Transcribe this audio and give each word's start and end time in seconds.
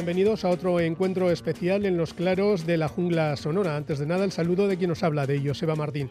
Bienvenidos 0.00 0.46
a 0.46 0.48
otro 0.48 0.80
encuentro 0.80 1.30
especial 1.30 1.84
en 1.84 1.98
los 1.98 2.14
claros 2.14 2.64
de 2.64 2.78
la 2.78 2.88
jungla 2.88 3.36
sonora. 3.36 3.76
Antes 3.76 3.98
de 3.98 4.06
nada, 4.06 4.24
el 4.24 4.32
saludo 4.32 4.66
de 4.66 4.78
quien 4.78 4.88
nos 4.88 5.02
habla, 5.02 5.26
de 5.26 5.46
Joseba 5.46 5.76
Martín. 5.76 6.08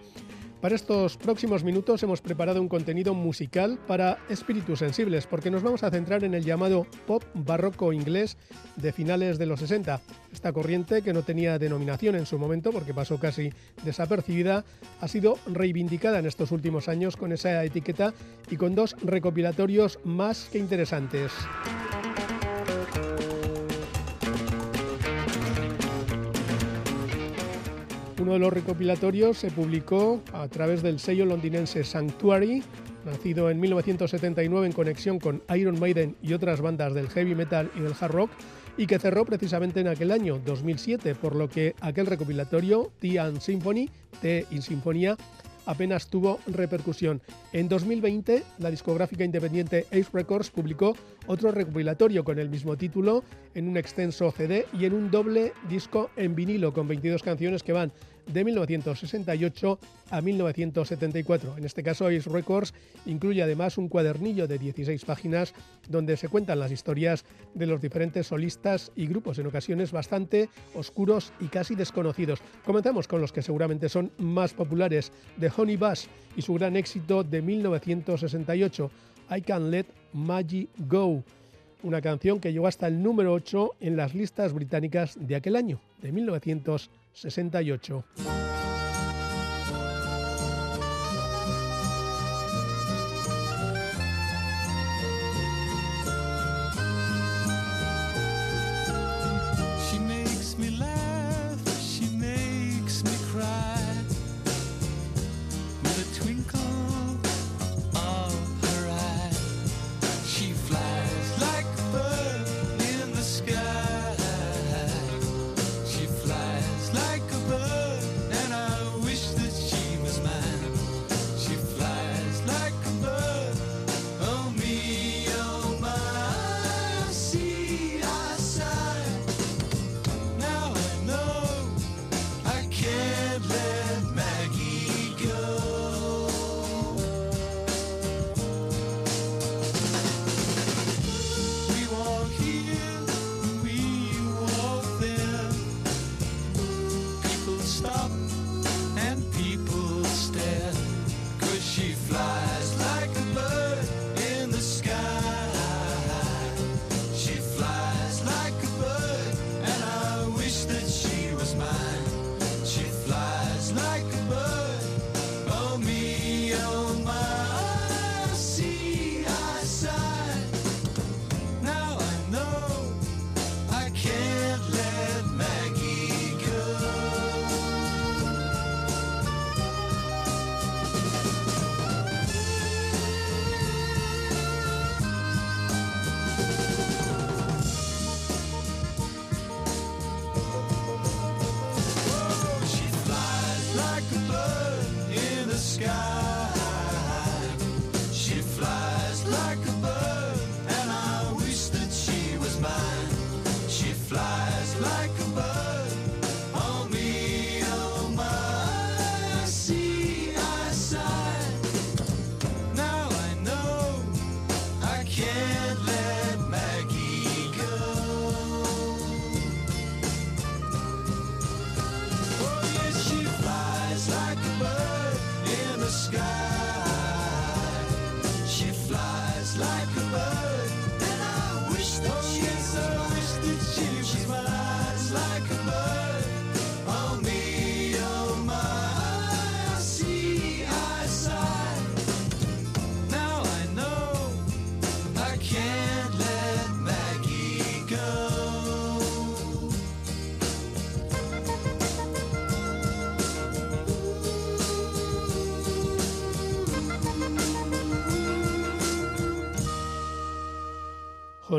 Para 0.62 0.76
estos 0.76 1.18
próximos 1.18 1.64
minutos 1.64 2.04
hemos 2.04 2.22
preparado 2.22 2.62
un 2.62 2.70
contenido 2.70 3.16
musical 3.16 3.80
para 3.88 4.20
espíritus 4.30 4.78
sensibles, 4.78 5.26
porque 5.26 5.50
nos 5.50 5.64
vamos 5.64 5.82
a 5.82 5.90
centrar 5.90 6.24
en 6.24 6.36
el 6.36 6.46
llamado 6.46 6.86
pop 7.08 7.24
barroco 7.34 7.92
inglés 7.92 8.38
de 8.76 8.94
finales 8.94 9.40
de 9.40 9.48
los 9.48 9.60
60. 9.60 10.00
Esta 10.32 10.54
corriente, 10.54 11.02
que 11.02 11.12
no 11.12 11.24
tenía 11.24 11.58
denominación 11.58 12.14
en 12.14 12.28
su 12.28 12.38
momento 12.38 12.72
porque 12.72 12.94
pasó 12.94 13.18
casi 13.18 13.52
desapercibida, 13.84 14.66
ha 15.02 15.08
sido 15.08 15.40
reivindicada 15.48 16.20
en 16.20 16.28
estos 16.28 16.52
últimos 16.52 16.88
años 16.90 17.18
con 17.18 17.32
esa 17.32 17.64
etiqueta 17.66 18.14
y 18.52 18.56
con 18.56 18.76
dos 18.76 18.96
recopilatorios 19.02 19.98
más 20.04 20.48
que 20.52 20.60
interesantes. 20.60 21.32
Uno 28.20 28.34
de 28.34 28.40
los 28.40 28.52
recopilatorios 28.52 29.38
se 29.38 29.50
publicó 29.50 30.22
a 30.34 30.50
través 30.50 30.84
del 30.84 31.00
sello 31.00 31.26
londinense 31.26 31.86
Sanctuary, 31.86 32.62
nacido 33.06 33.50
en 33.50 33.62
1979 33.62 34.68
en 34.68 34.74
conexión 34.74 35.20
con 35.20 35.42
Iron 35.56 35.80
Maiden 35.80 36.18
y 36.22 36.34
otras 36.34 36.60
bandas 36.60 36.94
del 36.94 37.08
heavy 37.08 37.34
metal 37.34 37.72
y 37.78 37.80
del 37.80 37.94
hard 37.98 38.12
rock, 38.12 38.32
y 38.76 38.88
que 38.88 39.00
cerró 39.00 39.24
precisamente 39.24 39.80
en 39.80 39.88
aquel 39.88 40.12
año, 40.12 40.38
2007, 40.46 41.16
por 41.16 41.34
lo 41.34 41.48
que 41.48 41.76
aquel 41.80 42.08
recopilatorio, 42.08 42.92
The 43.00 43.20
and 43.20 43.40
Symphony, 43.40 43.90
T 44.22 44.46
in 44.52 44.62
Sinfonía, 44.62 45.16
apenas 45.70 46.08
tuvo 46.08 46.40
repercusión. 46.48 47.22
En 47.54 47.70
2020, 47.70 48.44
la 48.58 48.72
discográfica 48.72 49.24
independiente 49.24 49.86
Ace 49.92 50.10
Records 50.12 50.50
publicó 50.50 50.96
otro 51.28 51.52
recopilatorio 51.52 52.24
con 52.24 52.40
el 52.40 52.50
mismo 52.50 52.76
título 52.76 53.24
en 53.54 53.68
un 53.68 53.78
extenso 53.78 54.32
CD 54.32 54.66
y 54.74 54.86
en 54.86 54.94
un 54.94 55.12
doble 55.12 55.54
disco 55.70 56.10
en 56.16 56.34
vinilo 56.34 56.74
con 56.74 56.88
22 56.88 57.22
canciones 57.22 57.62
que 57.62 57.74
van 57.74 57.92
de 58.34 58.44
1968 58.44 59.80
a 60.12 60.22
1974. 60.22 61.58
En 61.58 61.66
este 61.66 61.84
caso, 61.84 62.08
Ace 62.08 62.30
Records 62.30 62.74
incluye 63.06 63.42
además 63.44 63.78
un 63.78 63.90
cuadernillo 63.90 64.48
de 64.48 64.58
16 64.58 65.06
páginas 65.06 65.54
donde 65.88 66.18
se 66.18 66.28
cuentan 66.28 66.60
las 66.60 66.72
historias 66.72 67.26
de 67.54 67.68
los 67.68 67.82
diferentes 67.82 68.28
solistas 68.28 68.92
y 68.96 69.08
grupos, 69.08 69.40
en 69.40 69.48
ocasiones 69.48 69.92
bastante 69.92 70.50
oscuros 70.76 71.34
y 71.40 71.48
casi 71.48 71.76
desconocidos. 71.76 72.40
Comenzamos 72.66 73.08
con 73.08 73.22
los 73.22 73.32
que 73.32 73.42
seguramente 73.42 73.90
son 73.90 74.12
más 74.18 74.54
populares, 74.54 75.12
de 75.38 75.52
Honey 75.56 75.78
Bass 75.78 76.08
y 76.36 76.42
su 76.42 76.54
gran 76.54 76.76
éxito 76.76 77.24
de 77.24 77.42
1968, 77.42 78.92
I 79.36 79.42
Can 79.42 79.72
Let 79.72 79.86
Maggie 80.14 80.70
Go 80.88 81.24
una 81.84 82.02
canción 82.02 82.40
que 82.40 82.52
llegó 82.52 82.68
hasta 82.68 82.88
el 82.88 83.02
número 83.02 83.34
8 83.34 83.76
en 83.80 83.98
las 83.98 84.14
listas 84.14 84.54
británicas 84.54 85.18
de 85.20 85.36
aquel 85.36 85.56
año, 85.56 85.80
de 86.02 86.12
1968. 86.12 88.04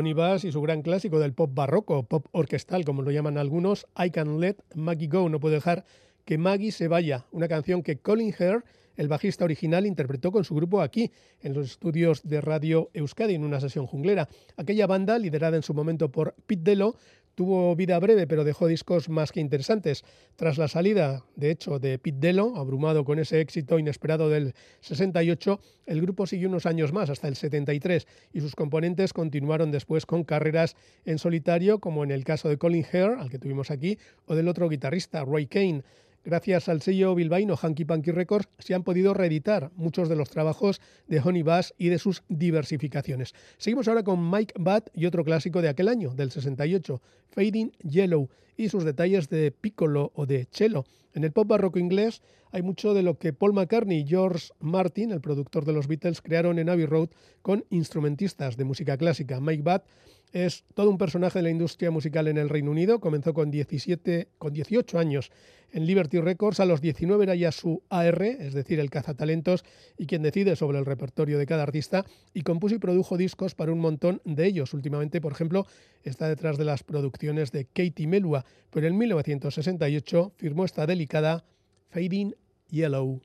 Honey 0.01 0.13
Bass 0.13 0.45
y 0.45 0.51
su 0.51 0.61
gran 0.61 0.81
clásico 0.81 1.19
del 1.19 1.33
pop 1.33 1.51
barroco, 1.53 2.01
pop 2.01 2.25
orquestal, 2.31 2.83
como 2.85 3.03
lo 3.03 3.11
llaman 3.11 3.37
algunos, 3.37 3.85
I 3.95 4.09
Can 4.09 4.39
Let 4.39 4.55
Maggie 4.73 5.05
Go, 5.05 5.29
no 5.29 5.39
puedo 5.39 5.53
dejar 5.53 5.85
que 6.25 6.39
Maggie 6.39 6.71
se 6.71 6.87
vaya, 6.87 7.27
una 7.29 7.47
canción 7.47 7.83
que 7.83 7.99
Colin 7.99 8.33
Hare, 8.33 8.61
el 8.95 9.07
bajista 9.07 9.45
original, 9.45 9.85
interpretó 9.85 10.31
con 10.31 10.43
su 10.43 10.55
grupo 10.55 10.81
aquí, 10.81 11.11
en 11.41 11.53
los 11.53 11.67
estudios 11.67 12.23
de 12.23 12.41
Radio 12.41 12.89
Euskadi, 12.95 13.35
en 13.35 13.43
una 13.43 13.59
sesión 13.59 13.85
junglera. 13.85 14.27
Aquella 14.57 14.87
banda, 14.87 15.19
liderada 15.19 15.55
en 15.55 15.61
su 15.61 15.75
momento 15.75 16.09
por 16.09 16.33
Pete 16.47 16.63
Dello, 16.63 16.95
Tuvo 17.35 17.75
vida 17.75 17.97
breve, 17.99 18.27
pero 18.27 18.43
dejó 18.43 18.67
discos 18.67 19.09
más 19.09 19.31
que 19.31 19.39
interesantes. 19.39 20.03
Tras 20.35 20.57
la 20.57 20.67
salida, 20.67 21.23
de 21.35 21.51
hecho, 21.51 21.79
de 21.79 21.97
Pete 21.97 22.17
Dello, 22.19 22.55
abrumado 22.55 23.05
con 23.05 23.19
ese 23.19 23.39
éxito 23.39 23.79
inesperado 23.79 24.29
del 24.29 24.53
68, 24.81 25.59
el 25.85 26.01
grupo 26.01 26.27
siguió 26.27 26.49
unos 26.49 26.65
años 26.65 26.91
más, 26.91 27.09
hasta 27.09 27.27
el 27.27 27.35
73, 27.35 28.07
y 28.33 28.41
sus 28.41 28.55
componentes 28.55 29.13
continuaron 29.13 29.71
después 29.71 30.05
con 30.05 30.23
carreras 30.23 30.75
en 31.05 31.19
solitario, 31.19 31.79
como 31.79 32.03
en 32.03 32.11
el 32.11 32.23
caso 32.23 32.49
de 32.49 32.57
Colin 32.57 32.85
Hare, 32.91 33.15
al 33.17 33.29
que 33.29 33.39
tuvimos 33.39 33.71
aquí, 33.71 33.97
o 34.25 34.35
del 34.35 34.47
otro 34.47 34.67
guitarrista, 34.67 35.23
Roy 35.23 35.47
Kane. 35.47 35.83
Gracias 36.23 36.69
al 36.69 36.83
sello 36.83 37.15
bilbaíno 37.15 37.55
Hanky 37.59 37.83
Panky 37.83 38.11
Records 38.11 38.47
se 38.59 38.75
han 38.75 38.83
podido 38.83 39.15
reeditar 39.15 39.71
muchos 39.75 40.07
de 40.07 40.15
los 40.15 40.29
trabajos 40.29 40.79
de 41.07 41.19
Honey 41.19 41.41
Bass 41.41 41.73
y 41.79 41.89
de 41.89 41.97
sus 41.97 42.21
diversificaciones. 42.29 43.33
Seguimos 43.57 43.87
ahora 43.87 44.03
con 44.03 44.29
Mike 44.29 44.53
Batt 44.59 44.89
y 44.93 45.07
otro 45.07 45.23
clásico 45.23 45.63
de 45.63 45.69
aquel 45.69 45.87
año, 45.87 46.13
del 46.13 46.29
68, 46.29 47.01
Fading 47.31 47.71
Yellow, 47.83 48.29
y 48.57 48.69
sus 48.69 48.83
detalles 48.83 49.29
de 49.29 49.51
piccolo 49.51 50.11
o 50.15 50.25
de 50.25 50.47
cello. 50.51 50.85
En 51.13 51.23
el 51.23 51.31
pop 51.31 51.47
barroco 51.47 51.79
inglés 51.79 52.21
hay 52.51 52.61
mucho 52.61 52.93
de 52.93 53.01
lo 53.01 53.17
que 53.17 53.33
Paul 53.33 53.53
McCartney 53.53 53.99
y 53.99 54.07
George 54.07 54.49
Martin, 54.59 55.11
el 55.11 55.21
productor 55.21 55.65
de 55.65 55.73
los 55.73 55.87
Beatles, 55.87 56.21
crearon 56.21 56.59
en 56.59 56.69
Abbey 56.69 56.85
Road 56.85 57.09
con 57.41 57.65
instrumentistas 57.69 58.57
de 58.57 58.65
música 58.65 58.97
clásica. 58.97 59.39
Mike 59.39 59.63
Batt 59.63 59.85
es 60.31 60.63
todo 60.73 60.89
un 60.89 60.97
personaje 60.97 61.39
de 61.39 61.43
la 61.43 61.49
industria 61.49 61.91
musical 61.91 62.27
en 62.27 62.37
el 62.37 62.49
Reino 62.49 62.71
Unido. 62.71 62.99
Comenzó 62.99 63.33
con, 63.33 63.51
17, 63.51 64.29
con 64.37 64.53
18 64.53 64.99
años 64.99 65.31
en 65.73 65.85
Liberty 65.85 66.19
Records. 66.19 66.59
A 66.59 66.65
los 66.65 66.81
19 66.81 67.23
era 67.23 67.35
ya 67.35 67.51
su 67.51 67.83
AR, 67.89 68.21
es 68.23 68.53
decir, 68.53 68.79
el 68.79 68.89
cazatalentos 68.89 69.63
y 69.97 70.05
quien 70.05 70.21
decide 70.21 70.55
sobre 70.55 70.79
el 70.79 70.85
repertorio 70.85 71.37
de 71.37 71.45
cada 71.45 71.63
artista. 71.63 72.05
Y 72.33 72.43
compuso 72.43 72.75
y 72.75 72.79
produjo 72.79 73.17
discos 73.17 73.55
para 73.55 73.73
un 73.73 73.79
montón 73.79 74.21
de 74.23 74.45
ellos. 74.45 74.73
Últimamente, 74.73 75.19
por 75.19 75.33
ejemplo, 75.33 75.65
está 76.03 76.29
detrás 76.29 76.57
de 76.57 76.65
las 76.65 76.83
producciones 76.83 77.20
de 77.21 77.65
Katie 77.65 78.07
Melua. 78.07 78.45
Pero 78.71 78.87
en 78.87 78.97
1968 78.97 80.33
firmó 80.37 80.65
esta 80.65 80.87
delicada 80.87 81.45
Fading 81.89 82.33
Yellow. 82.69 83.21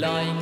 lying 0.00 0.39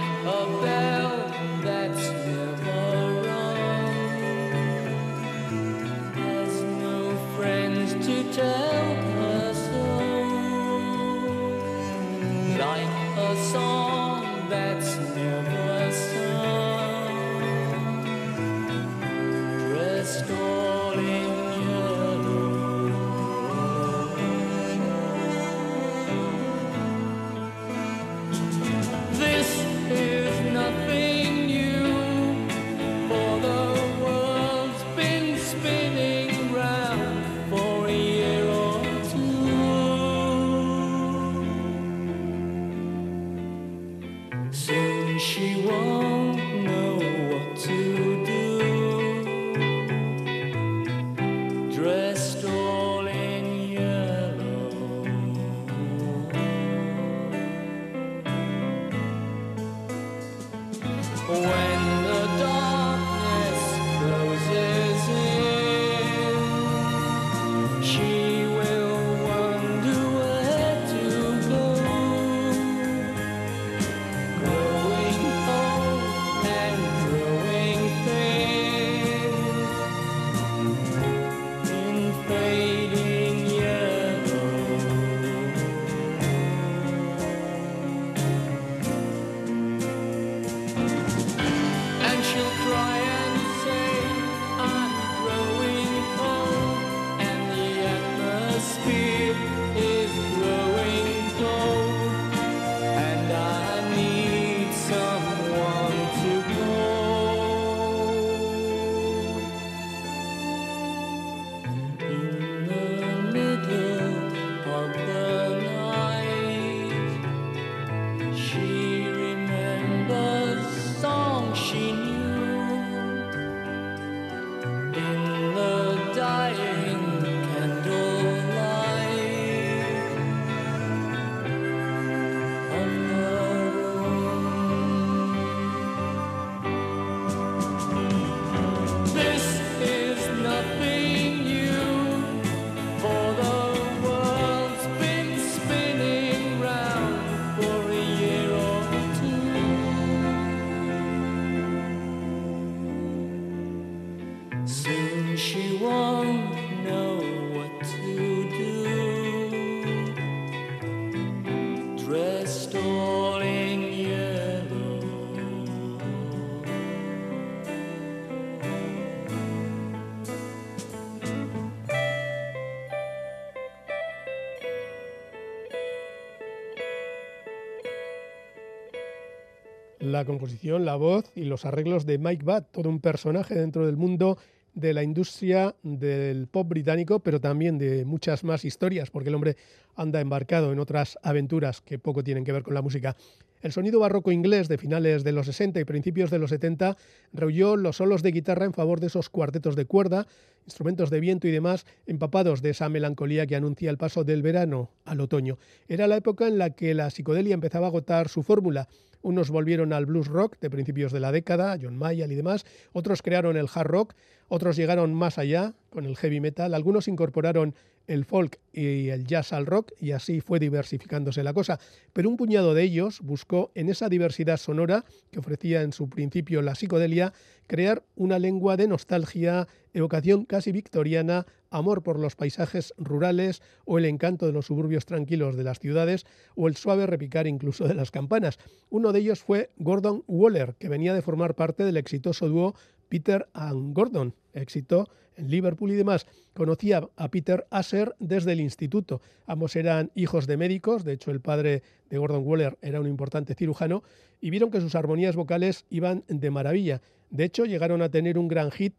la 180.12 180.24
composición, 180.24 180.84
la 180.84 180.96
voz 180.96 181.30
y 181.34 181.44
los 181.44 181.64
arreglos 181.64 182.06
de 182.06 182.18
Mike 182.18 182.44
Batt, 182.44 182.72
todo 182.72 182.88
un 182.88 183.00
personaje 183.00 183.54
dentro 183.54 183.86
del 183.86 183.96
mundo 183.96 184.38
de 184.74 184.94
la 184.94 185.02
industria 185.02 185.74
del 185.82 186.46
pop 186.46 186.68
británico, 186.68 187.20
pero 187.20 187.40
también 187.40 187.78
de 187.78 188.04
muchas 188.04 188.44
más 188.44 188.64
historias, 188.64 189.10
porque 189.10 189.28
el 189.28 189.34
hombre 189.34 189.56
anda 189.96 190.20
embarcado 190.20 190.72
en 190.72 190.78
otras 190.78 191.18
aventuras 191.22 191.80
que 191.80 191.98
poco 191.98 192.22
tienen 192.22 192.44
que 192.44 192.52
ver 192.52 192.62
con 192.62 192.74
la 192.74 192.82
música. 192.82 193.16
El 193.60 193.72
sonido 193.72 193.98
barroco 193.98 194.30
inglés 194.30 194.68
de 194.68 194.78
finales 194.78 195.24
de 195.24 195.32
los 195.32 195.46
60 195.46 195.80
y 195.80 195.84
principios 195.84 196.30
de 196.30 196.38
los 196.38 196.50
70 196.50 196.96
rehuyó 197.32 197.74
los 197.74 197.96
solos 197.96 198.22
de 198.22 198.30
guitarra 198.30 198.66
en 198.66 198.72
favor 198.72 199.00
de 199.00 199.08
esos 199.08 199.30
cuartetos 199.30 199.74
de 199.74 199.84
cuerda, 199.84 200.28
instrumentos 200.64 201.10
de 201.10 201.18
viento 201.18 201.48
y 201.48 201.50
demás, 201.50 201.84
empapados 202.06 202.62
de 202.62 202.70
esa 202.70 202.88
melancolía 202.88 203.48
que 203.48 203.56
anuncia 203.56 203.90
el 203.90 203.98
paso 203.98 204.22
del 204.22 204.42
verano 204.42 204.90
al 205.04 205.20
otoño. 205.20 205.58
Era 205.88 206.06
la 206.06 206.16
época 206.16 206.46
en 206.46 206.58
la 206.58 206.70
que 206.70 206.94
la 206.94 207.10
psicodelia 207.10 207.54
empezaba 207.54 207.86
a 207.86 207.88
agotar 207.88 208.28
su 208.28 208.44
fórmula. 208.44 208.88
Unos 209.22 209.50
volvieron 209.50 209.92
al 209.92 210.06
blues 210.06 210.28
rock 210.28 210.56
de 210.60 210.70
principios 210.70 211.10
de 211.10 211.18
la 211.18 211.32
década, 211.32 211.76
John 211.82 211.96
Mayall 211.96 212.30
y 212.30 212.36
demás, 212.36 212.64
otros 212.92 213.22
crearon 213.22 213.56
el 213.56 213.66
hard 213.74 213.88
rock, 213.88 214.14
otros 214.46 214.76
llegaron 214.76 215.14
más 215.14 215.36
allá 215.36 215.74
con 215.90 216.04
el 216.04 216.16
heavy 216.16 216.38
metal, 216.38 216.74
algunos 216.74 217.08
incorporaron 217.08 217.74
el 218.08 218.24
folk 218.24 218.58
y 218.72 219.10
el 219.10 219.24
jazz 219.26 219.52
al 219.52 219.66
rock 219.66 219.92
y 220.00 220.10
así 220.10 220.40
fue 220.40 220.58
diversificándose 220.58 221.44
la 221.44 221.52
cosa. 221.52 221.78
Pero 222.12 222.28
un 222.28 222.36
puñado 222.36 222.74
de 222.74 222.82
ellos 222.82 223.20
buscó 223.20 223.70
en 223.74 223.88
esa 223.88 224.08
diversidad 224.08 224.56
sonora 224.56 225.04
que 225.30 225.38
ofrecía 225.38 225.82
en 225.82 225.92
su 225.92 226.08
principio 226.08 226.62
la 226.62 226.74
psicodelia 226.74 227.32
crear 227.66 228.02
una 228.16 228.38
lengua 228.38 228.76
de 228.76 228.88
nostalgia, 228.88 229.68
evocación 229.92 230.46
casi 230.46 230.72
victoriana, 230.72 231.46
amor 231.70 232.02
por 232.02 232.18
los 232.18 232.34
paisajes 232.34 232.94
rurales 232.96 233.62
o 233.84 233.98
el 233.98 234.06
encanto 234.06 234.46
de 234.46 234.52
los 234.52 234.66
suburbios 234.66 235.04
tranquilos 235.04 235.56
de 235.56 235.64
las 235.64 235.78
ciudades 235.78 236.24
o 236.56 236.66
el 236.66 236.76
suave 236.76 237.06
repicar 237.06 237.46
incluso 237.46 237.86
de 237.86 237.94
las 237.94 238.10
campanas. 238.10 238.58
Uno 238.88 239.12
de 239.12 239.20
ellos 239.20 239.40
fue 239.40 239.70
Gordon 239.76 240.24
Waller, 240.26 240.74
que 240.78 240.88
venía 240.88 241.14
de 241.14 241.22
formar 241.22 241.54
parte 241.54 241.84
del 241.84 241.98
exitoso 241.98 242.48
dúo 242.48 242.74
Peter 243.08 243.48
and 243.52 243.94
Gordon, 243.94 244.34
éxito 244.52 245.08
en 245.38 245.50
Liverpool 245.50 245.92
y 245.92 245.96
demás. 245.96 246.26
Conocía 246.52 247.08
a 247.16 247.30
Peter 247.30 247.66
Asher 247.70 248.14
desde 248.18 248.52
el 248.52 248.60
instituto. 248.60 249.22
Ambos 249.46 249.76
eran 249.76 250.10
hijos 250.14 250.46
de 250.46 250.56
médicos, 250.56 251.04
de 251.04 251.14
hecho 251.14 251.30
el 251.30 251.40
padre 251.40 251.82
de 252.10 252.18
Gordon 252.18 252.46
Waller 252.46 252.76
era 252.82 253.00
un 253.00 253.06
importante 253.06 253.54
cirujano, 253.54 254.02
y 254.40 254.50
vieron 254.50 254.70
que 254.70 254.80
sus 254.80 254.94
armonías 254.94 255.36
vocales 255.36 255.84
iban 255.90 256.24
de 256.28 256.50
maravilla. 256.50 257.00
De 257.30 257.44
hecho, 257.44 257.64
llegaron 257.64 258.02
a 258.02 258.10
tener 258.10 258.38
un 258.38 258.48
gran 258.48 258.70
hit 258.70 258.94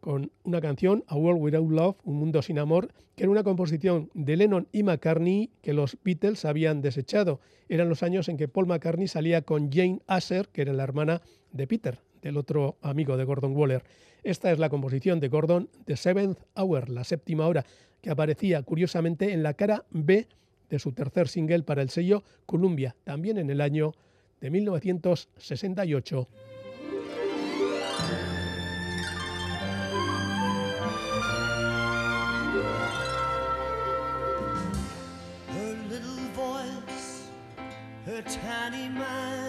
con 0.00 0.30
una 0.44 0.60
canción, 0.60 1.04
A 1.08 1.16
World 1.16 1.42
Without 1.42 1.70
Love, 1.70 1.96
Un 2.04 2.16
Mundo 2.16 2.42
Sin 2.42 2.58
Amor, 2.58 2.92
que 3.16 3.24
era 3.24 3.30
una 3.30 3.42
composición 3.42 4.10
de 4.14 4.36
Lennon 4.36 4.68
y 4.70 4.82
McCartney 4.82 5.50
que 5.62 5.72
los 5.72 5.96
Beatles 6.04 6.44
habían 6.44 6.82
desechado. 6.82 7.40
Eran 7.68 7.88
los 7.88 8.02
años 8.02 8.28
en 8.28 8.36
que 8.36 8.46
Paul 8.46 8.66
McCartney 8.66 9.08
salía 9.08 9.42
con 9.42 9.72
Jane 9.72 10.00
Asher, 10.06 10.48
que 10.48 10.62
era 10.62 10.72
la 10.72 10.84
hermana 10.84 11.22
de 11.50 11.66
Peter, 11.66 11.98
del 12.22 12.36
otro 12.36 12.76
amigo 12.82 13.16
de 13.16 13.24
Gordon 13.24 13.56
Waller. 13.56 13.84
Esta 14.26 14.50
es 14.50 14.58
la 14.58 14.68
composición 14.68 15.20
de 15.20 15.28
Gordon, 15.28 15.70
The 15.84 15.96
Seventh 15.96 16.40
Hour, 16.56 16.88
la 16.88 17.04
séptima 17.04 17.46
hora, 17.46 17.64
que 18.02 18.10
aparecía 18.10 18.60
curiosamente 18.64 19.32
en 19.32 19.44
la 19.44 19.54
cara 19.54 19.84
B 19.90 20.26
de 20.68 20.78
su 20.80 20.90
tercer 20.90 21.28
single 21.28 21.62
para 21.62 21.80
el 21.80 21.90
sello 21.90 22.24
Columbia, 22.44 22.96
también 23.04 23.38
en 23.38 23.50
el 23.50 23.60
año 23.60 23.92
de 24.40 24.50
1968. 24.50 26.28
and 38.48 39.45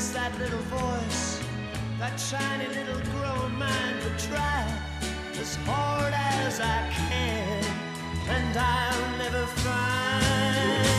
That 0.00 0.36
little 0.38 0.58
voice, 0.60 1.40
that 1.98 2.16
shiny 2.18 2.66
little 2.68 3.00
grown 3.12 3.54
mind 3.54 4.00
to 4.00 4.26
try 4.26 4.64
as 5.38 5.54
hard 5.66 6.12
as 6.14 6.58
I 6.58 6.90
can, 6.90 7.64
and 8.28 8.56
I'll 8.56 9.18
never 9.18 9.46
find 9.46 10.89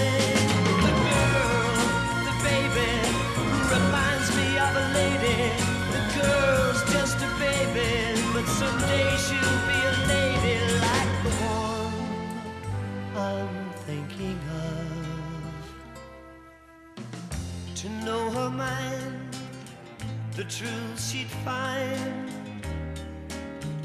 the 20.42 20.50
truth 20.50 21.00
she'd 21.00 21.30
find 21.46 22.28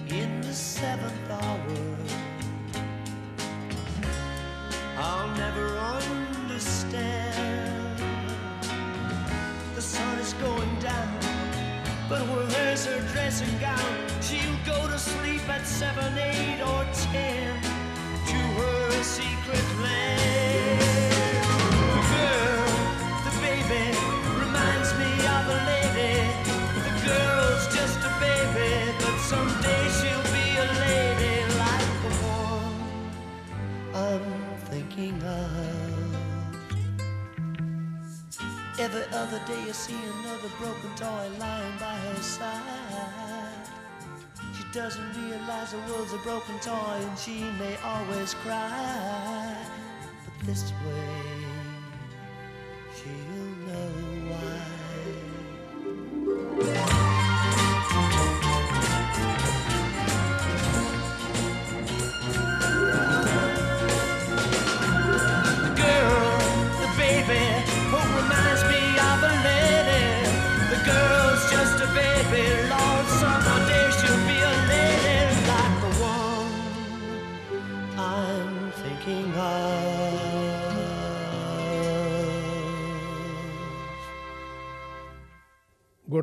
in 0.09 0.41
the 0.41 0.55
seventh 0.55 1.31
hour. 1.31 1.77
I'll 4.97 5.29
never 5.37 5.77
understand. 5.77 7.13
The 9.75 9.83
sun 9.83 10.19
is 10.19 10.33
going 10.35 10.75
down, 10.81 11.21
but 12.09 12.23
where's 12.23 12.87
her 12.87 13.01
dressing 13.13 13.59
gown? 13.59 13.95
She'll 14.23 14.57
go 14.65 14.89
to 14.89 14.99
sleep 14.99 15.47
at 15.51 15.67
seven, 15.67 16.17
eight, 16.17 16.63
or 16.63 16.87
ten 17.13 17.61
to 18.31 18.39
her 18.61 19.03
secret 19.03 19.83
land. 19.83 20.06
Every 38.97 39.15
other 39.19 39.41
day 39.47 39.63
you 39.67 39.75
see 39.75 39.93
another 40.21 40.49
broken 40.59 40.91
toy 40.97 41.29
lying 41.39 41.79
by 41.79 41.97
her 41.97 42.23
side. 42.23 43.69
She 44.57 44.65
doesn't 44.73 45.13
realize 45.23 45.73
the 45.73 45.79
world's 45.93 46.15
a 46.15 46.19
broken 46.19 46.59
toy 46.61 46.97
and 47.03 47.19
she 47.19 47.43
may 47.59 47.77
always 47.85 48.33
cry. 48.33 49.55
But 50.25 50.47
this 50.47 50.73
way, 50.87 51.45
she'll 52.97 53.46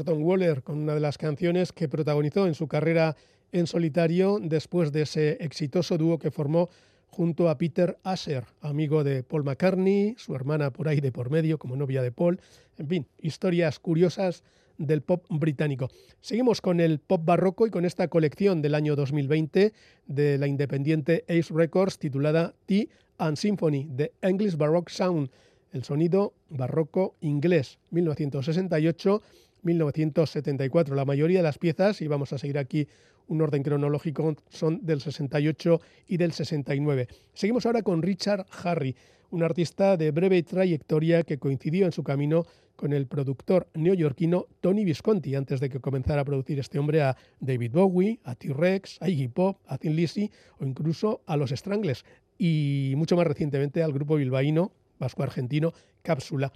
Con 0.06 0.80
una 0.80 0.96
de 0.96 1.00
las 1.00 1.18
canciones 1.18 1.72
que 1.72 1.88
protagonizó 1.88 2.46
en 2.46 2.56
su 2.56 2.68
carrera 2.68 3.16
en 3.54 3.68
solitario 3.68 4.40
después 4.42 4.92
de 4.92 5.04
ese 5.04 5.38
exitoso 5.40 5.98
dúo 5.98 6.20
que 6.20 6.30
formó 6.30 6.70
junto 7.08 7.50
a 7.50 7.58
Peter 7.58 7.98
Asher, 8.04 8.44
amigo 8.60 9.06
de 9.06 9.24
Paul 9.24 9.46
McCartney, 9.46 10.16
su 10.18 10.36
hermana 10.36 10.72
por 10.72 10.90
ahí 10.90 11.00
de 11.00 11.14
por 11.14 11.30
medio 11.30 11.58
como 11.58 11.78
novia 11.78 12.02
de 12.02 12.12
Paul, 12.12 12.42
en 12.78 12.88
fin, 12.88 13.08
historias 13.22 13.80
curiosas 13.80 14.44
del 14.78 15.04
pop 15.04 15.26
británico. 15.30 15.90
Seguimos 16.20 16.60
con 16.60 16.82
el 16.82 17.00
pop 17.00 17.24
barroco 17.24 17.66
y 17.66 17.70
con 17.70 17.86
esta 17.86 18.10
colección 18.10 18.62
del 18.62 18.76
año 18.76 18.98
2020 18.98 19.72
de 20.08 20.38
la 20.38 20.48
independiente 20.48 21.24
Ace 21.30 21.54
Records 21.54 21.98
titulada 21.98 22.56
Tea 22.66 22.88
and 23.20 23.38
Symphony, 23.38 23.88
The 23.96 24.12
English 24.22 24.58
Baroque 24.58 24.92
Sound, 24.92 25.30
el 25.72 25.84
sonido 25.84 26.34
barroco 26.50 27.16
inglés, 27.22 27.80
1968 27.92 29.22
1974. 29.64 30.96
La 30.96 31.06
mayoría 31.06 31.40
de 31.40 31.44
las 31.44 31.58
piezas, 31.58 32.02
y 32.02 32.08
vamos 32.08 32.34
a 32.34 32.38
seguir 32.38 32.58
aquí 32.58 32.88
un 33.28 33.42
orden 33.42 33.64
cronológico, 33.64 34.36
son 34.50 34.86
del 34.86 35.02
68 35.02 35.82
y 36.08 36.18
del 36.18 36.34
69. 36.34 37.08
Seguimos 37.34 37.66
ahora 37.66 37.82
con 37.82 38.02
Richard 38.02 38.46
Harry, 38.64 38.96
un 39.32 39.44
artista 39.44 39.98
de 39.98 40.12
breve 40.12 40.44
trayectoria 40.44 41.24
que 41.24 41.40
coincidió 41.40 41.86
en 41.86 41.92
su 41.92 42.04
camino 42.04 42.46
con 42.76 42.94
el 42.94 43.08
productor 43.08 43.68
neoyorquino 43.74 44.48
Tony 44.62 44.84
Visconti, 44.84 45.36
antes 45.36 45.60
de 45.60 45.70
que 45.70 45.80
comenzara 45.80 46.22
a 46.22 46.26
producir 46.26 46.60
este 46.60 46.80
hombre 46.80 47.02
a 47.02 47.16
David 47.40 47.72
Bowie, 47.72 48.20
a 48.24 48.36
T-Rex, 48.36 49.02
a 49.02 49.10
Iggy 49.10 49.28
Pop, 49.30 49.58
a 49.68 49.78
Thin 49.78 49.96
Lizzy 49.96 50.30
o 50.60 50.66
incluso 50.66 51.22
a 51.26 51.38
los 51.38 51.52
Strangles 51.52 52.04
y 52.38 52.94
mucho 52.98 53.16
más 53.16 53.28
recientemente 53.28 53.84
al 53.84 53.94
grupo 53.94 54.16
bilbaíno 54.16 54.72
vasco-argentino 55.00 55.74
Cápsula. 56.02 56.52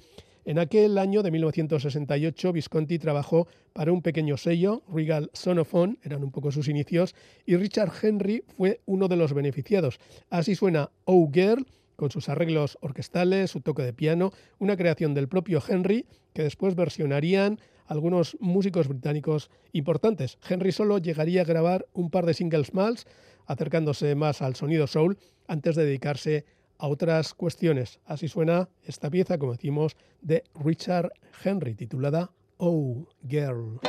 En 0.48 0.60
aquel 0.60 0.98
año 0.98 1.24
de 1.24 1.32
1968, 1.32 2.54
Visconti 2.54 3.00
trabajó 3.00 3.50
para 3.74 3.92
un 3.92 4.02
pequeño 4.02 4.38
sello, 4.38 4.82
Regal 4.88 5.30
Sonophone, 5.34 5.98
eran 6.04 6.24
un 6.24 6.32
poco 6.32 6.54
sus 6.54 6.70
inicios, 6.70 7.16
y 7.46 7.58
Richard 7.58 7.92
Henry 8.02 8.46
fue 8.56 8.80
uno 8.86 9.10
de 9.10 9.18
los 9.18 9.34
beneficiados. 9.34 10.00
Así 10.30 10.56
suena 10.56 10.90
Oh 11.04 11.30
Girl, 11.34 11.66
con 11.98 12.12
sus 12.12 12.30
arreglos 12.30 12.78
orquestales, 12.80 13.52
su 13.52 13.60
toque 13.60 13.82
de 13.82 13.92
piano, 13.92 14.32
una 14.58 14.78
creación 14.78 15.14
del 15.14 15.28
propio 15.28 15.62
Henry 15.68 16.06
que 16.32 16.44
después 16.44 16.76
versionarían 16.76 17.60
algunos 17.86 18.38
músicos 18.40 18.88
británicos 18.88 19.52
importantes. 19.74 20.38
Henry 20.48 20.72
solo 20.72 20.98
llegaría 21.00 21.42
a 21.42 21.46
grabar 21.46 21.88
un 21.92 22.10
par 22.10 22.26
de 22.26 22.34
singles 22.34 22.74
más, 22.74 23.06
acercándose 23.48 24.16
más 24.16 24.42
al 24.42 24.56
sonido 24.56 24.88
soul, 24.88 25.18
antes 25.46 25.76
de 25.76 25.84
dedicarse 25.84 26.46
a 26.78 26.88
otras 26.88 27.34
cuestiones. 27.34 28.00
Así 28.06 28.28
suena 28.28 28.70
esta 28.84 29.10
pieza, 29.10 29.38
como 29.38 29.54
decimos, 29.54 29.96
de 30.22 30.44
Richard 30.56 31.12
Henry, 31.44 31.76
titulada 31.76 32.32
Oh 32.58 33.08
Girl. 33.28 33.80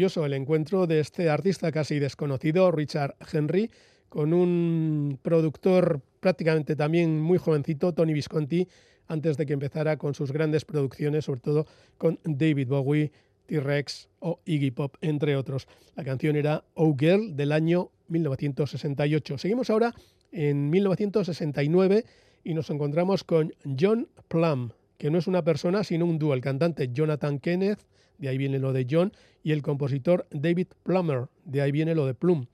El 0.00 0.32
encuentro 0.32 0.86
de 0.86 0.98
este 0.98 1.28
artista 1.28 1.70
casi 1.70 1.98
desconocido, 1.98 2.70
Richard 2.70 3.16
Henry, 3.30 3.70
con 4.08 4.32
un 4.32 5.18
productor 5.20 6.00
prácticamente 6.20 6.74
también 6.74 7.20
muy 7.20 7.36
jovencito, 7.36 7.92
Tony 7.92 8.14
Visconti, 8.14 8.66
antes 9.08 9.36
de 9.36 9.44
que 9.44 9.52
empezara 9.52 9.98
con 9.98 10.14
sus 10.14 10.32
grandes 10.32 10.64
producciones, 10.64 11.26
sobre 11.26 11.40
todo 11.40 11.66
con 11.98 12.18
David 12.24 12.68
Bowie, 12.68 13.12
T-Rex 13.44 14.08
o 14.20 14.40
Iggy 14.46 14.70
Pop, 14.70 14.96
entre 15.02 15.36
otros. 15.36 15.68
La 15.96 16.04
canción 16.04 16.34
era 16.36 16.64
Oh 16.72 16.96
Girl 16.98 17.36
del 17.36 17.52
año 17.52 17.90
1968. 18.08 19.36
Seguimos 19.36 19.68
ahora 19.68 19.94
en 20.32 20.70
1969 20.70 22.06
y 22.42 22.54
nos 22.54 22.70
encontramos 22.70 23.22
con 23.22 23.52
John 23.78 24.08
Plum, 24.28 24.70
que 24.96 25.10
no 25.10 25.18
es 25.18 25.26
una 25.26 25.44
persona 25.44 25.84
sino 25.84 26.06
un 26.06 26.18
dúo, 26.18 26.32
el 26.32 26.40
cantante 26.40 26.88
Jonathan 26.90 27.38
Kenneth 27.38 27.80
de 28.20 28.28
ahí 28.28 28.38
viene 28.38 28.58
lo 28.58 28.72
de 28.72 28.86
John, 28.88 29.12
y 29.42 29.52
el 29.52 29.62
compositor 29.62 30.26
David 30.30 30.68
Plummer, 30.82 31.26
de 31.44 31.62
ahí 31.62 31.72
viene 31.72 31.94
lo 31.94 32.06
de 32.06 32.14
Plum. 32.14 32.46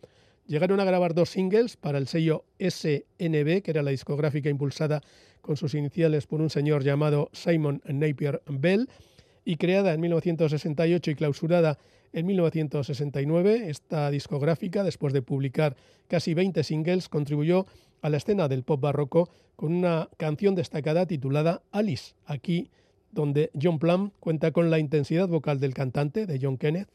Llegaron 0.46 0.80
a 0.80 0.84
grabar 0.84 1.12
dos 1.12 1.30
singles 1.30 1.76
para 1.76 1.98
el 1.98 2.06
sello 2.06 2.44
SNB, 2.58 3.62
que 3.62 3.70
era 3.72 3.82
la 3.82 3.90
discográfica 3.90 4.48
impulsada 4.48 5.02
con 5.40 5.56
sus 5.56 5.74
iniciales 5.74 6.26
por 6.26 6.40
un 6.40 6.50
señor 6.50 6.84
llamado 6.84 7.28
Simon 7.32 7.82
Napier 7.84 8.42
Bell, 8.46 8.88
y 9.44 9.56
creada 9.56 9.92
en 9.92 10.00
1968 10.00 11.10
y 11.10 11.14
clausurada 11.14 11.78
en 12.12 12.26
1969, 12.26 13.68
esta 13.68 14.10
discográfica, 14.10 14.82
después 14.82 15.12
de 15.12 15.22
publicar 15.22 15.76
casi 16.08 16.34
20 16.34 16.64
singles, 16.64 17.08
contribuyó 17.08 17.66
a 18.00 18.08
la 18.08 18.16
escena 18.16 18.48
del 18.48 18.62
pop 18.62 18.80
barroco 18.80 19.28
con 19.54 19.74
una 19.74 20.08
canción 20.16 20.54
destacada 20.54 21.06
titulada 21.06 21.62
Alice. 21.72 22.14
Aquí 22.24 22.70
donde 23.16 23.50
John 23.60 23.80
Plum 23.80 24.10
cuenta 24.20 24.52
con 24.52 24.70
la 24.70 24.78
intensidad 24.78 25.26
vocal 25.26 25.58
del 25.58 25.74
cantante, 25.74 26.26
de 26.26 26.38
John 26.40 26.58
Kenneth, 26.58 26.90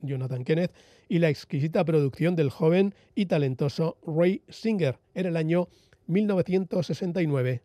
Jonathan 0.00 0.42
Kenneth, 0.42 0.72
y 1.08 1.20
la 1.20 1.28
exquisita 1.28 1.84
producción 1.84 2.34
del 2.34 2.50
joven 2.50 2.94
y 3.14 3.26
talentoso 3.26 3.98
Ray 4.04 4.42
Singer. 4.48 4.98
en 5.14 5.26
el 5.26 5.36
año 5.36 5.68
1969. 6.06 7.60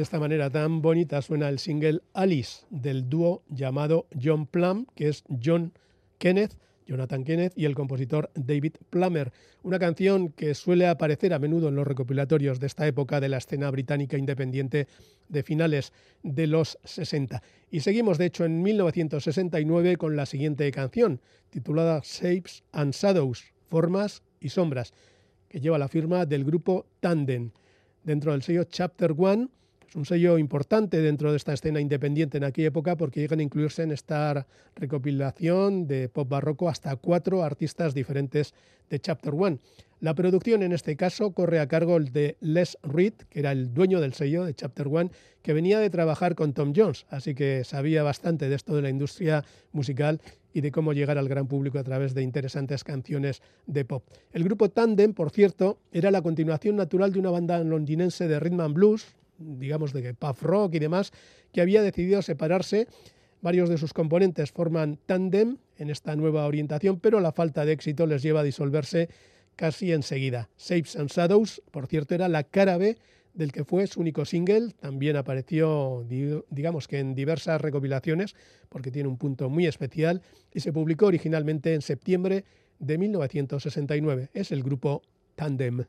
De 0.00 0.04
esta 0.04 0.18
manera 0.18 0.48
tan 0.48 0.80
bonita 0.80 1.20
suena 1.20 1.50
el 1.50 1.58
single 1.58 2.00
Alice 2.14 2.64
del 2.70 3.10
dúo 3.10 3.42
llamado 3.50 4.06
John 4.18 4.46
Plum, 4.46 4.86
que 4.94 5.08
es 5.08 5.24
John 5.44 5.74
Kenneth, 6.16 6.56
Jonathan 6.86 7.22
Kenneth 7.22 7.52
y 7.54 7.66
el 7.66 7.74
compositor 7.74 8.30
David 8.34 8.76
Plummer. 8.88 9.30
Una 9.62 9.78
canción 9.78 10.30
que 10.30 10.54
suele 10.54 10.86
aparecer 10.86 11.34
a 11.34 11.38
menudo 11.38 11.68
en 11.68 11.74
los 11.74 11.86
recopilatorios 11.86 12.60
de 12.60 12.68
esta 12.68 12.86
época 12.86 13.20
de 13.20 13.28
la 13.28 13.36
escena 13.36 13.70
británica 13.70 14.16
independiente 14.16 14.88
de 15.28 15.42
finales 15.42 15.92
de 16.22 16.46
los 16.46 16.78
60. 16.82 17.42
Y 17.70 17.80
seguimos, 17.80 18.16
de 18.16 18.24
hecho, 18.24 18.46
en 18.46 18.62
1969 18.62 19.98
con 19.98 20.16
la 20.16 20.24
siguiente 20.24 20.70
canción, 20.70 21.20
titulada 21.50 22.00
Shapes 22.02 22.64
and 22.72 22.94
Shadows, 22.94 23.52
Formas 23.68 24.22
y 24.40 24.48
Sombras, 24.48 24.94
que 25.46 25.60
lleva 25.60 25.76
la 25.76 25.88
firma 25.88 26.24
del 26.24 26.46
grupo 26.46 26.86
Tandem 27.00 27.50
dentro 28.02 28.32
del 28.32 28.40
sello 28.40 28.64
Chapter 28.64 29.14
One. 29.14 29.48
Un 29.96 30.04
sello 30.04 30.38
importante 30.38 31.02
dentro 31.02 31.32
de 31.32 31.36
esta 31.36 31.52
escena 31.52 31.80
independiente 31.80 32.38
en 32.38 32.44
aquella 32.44 32.68
época 32.68 32.96
porque 32.96 33.18
llegan 33.18 33.40
a 33.40 33.42
incluirse 33.42 33.82
en 33.82 33.90
esta 33.90 34.46
recopilación 34.76 35.88
de 35.88 36.08
pop 36.08 36.28
barroco 36.28 36.68
hasta 36.68 36.94
cuatro 36.94 37.42
artistas 37.42 37.92
diferentes 37.92 38.54
de 38.88 39.00
Chapter 39.00 39.34
One. 39.36 39.58
La 39.98 40.14
producción 40.14 40.62
en 40.62 40.70
este 40.70 40.96
caso 40.96 41.32
corre 41.32 41.58
a 41.58 41.66
cargo 41.66 41.98
de 41.98 42.36
Les 42.40 42.78
Reed, 42.84 43.14
que 43.28 43.40
era 43.40 43.50
el 43.50 43.74
dueño 43.74 44.00
del 44.00 44.14
sello 44.14 44.44
de 44.44 44.54
Chapter 44.54 44.86
One, 44.86 45.10
que 45.42 45.54
venía 45.54 45.80
de 45.80 45.90
trabajar 45.90 46.36
con 46.36 46.52
Tom 46.52 46.72
Jones, 46.74 47.04
así 47.10 47.34
que 47.34 47.64
sabía 47.64 48.04
bastante 48.04 48.48
de 48.48 48.54
esto 48.54 48.76
de 48.76 48.82
la 48.82 48.90
industria 48.90 49.44
musical 49.72 50.20
y 50.54 50.60
de 50.60 50.70
cómo 50.70 50.92
llegar 50.92 51.18
al 51.18 51.28
gran 51.28 51.48
público 51.48 51.80
a 51.80 51.84
través 51.84 52.14
de 52.14 52.22
interesantes 52.22 52.84
canciones 52.84 53.42
de 53.66 53.84
pop. 53.84 54.04
El 54.32 54.44
grupo 54.44 54.70
Tandem, 54.70 55.14
por 55.14 55.30
cierto, 55.30 55.80
era 55.90 56.12
la 56.12 56.22
continuación 56.22 56.76
natural 56.76 57.12
de 57.12 57.18
una 57.18 57.30
banda 57.30 57.62
londinense 57.64 58.28
de 58.28 58.38
rhythm 58.38 58.60
and 58.60 58.74
blues, 58.74 59.06
digamos 59.40 59.92
de 59.92 60.14
puff 60.14 60.42
rock 60.42 60.74
y 60.74 60.78
demás, 60.78 61.12
que 61.52 61.60
había 61.60 61.82
decidido 61.82 62.22
separarse. 62.22 62.86
Varios 63.42 63.68
de 63.70 63.78
sus 63.78 63.94
componentes 63.94 64.52
forman 64.52 64.98
Tandem 65.06 65.56
en 65.78 65.90
esta 65.90 66.14
nueva 66.14 66.46
orientación, 66.46 67.00
pero 67.00 67.20
la 67.20 67.32
falta 67.32 67.64
de 67.64 67.72
éxito 67.72 68.06
les 68.06 68.22
lleva 68.22 68.40
a 68.40 68.44
disolverse 68.44 69.08
casi 69.56 69.92
enseguida. 69.92 70.48
Shapes 70.58 70.96
and 70.96 71.10
Shadows, 71.10 71.62
por 71.70 71.86
cierto, 71.86 72.14
era 72.14 72.28
la 72.28 72.44
cara 72.44 72.76
B 72.76 72.98
del 73.34 73.52
que 73.52 73.64
fue 73.64 73.86
su 73.86 74.00
único 74.00 74.24
single. 74.24 74.72
También 74.80 75.16
apareció, 75.16 76.04
digamos 76.50 76.88
que 76.88 76.98
en 76.98 77.14
diversas 77.14 77.60
recopilaciones, 77.60 78.34
porque 78.68 78.90
tiene 78.90 79.08
un 79.08 79.16
punto 79.16 79.48
muy 79.48 79.66
especial, 79.66 80.22
y 80.52 80.60
se 80.60 80.72
publicó 80.72 81.06
originalmente 81.06 81.74
en 81.74 81.82
septiembre 81.82 82.44
de 82.78 82.98
1969. 82.98 84.30
Es 84.34 84.52
el 84.52 84.62
grupo 84.62 85.02
Tandem. 85.34 85.84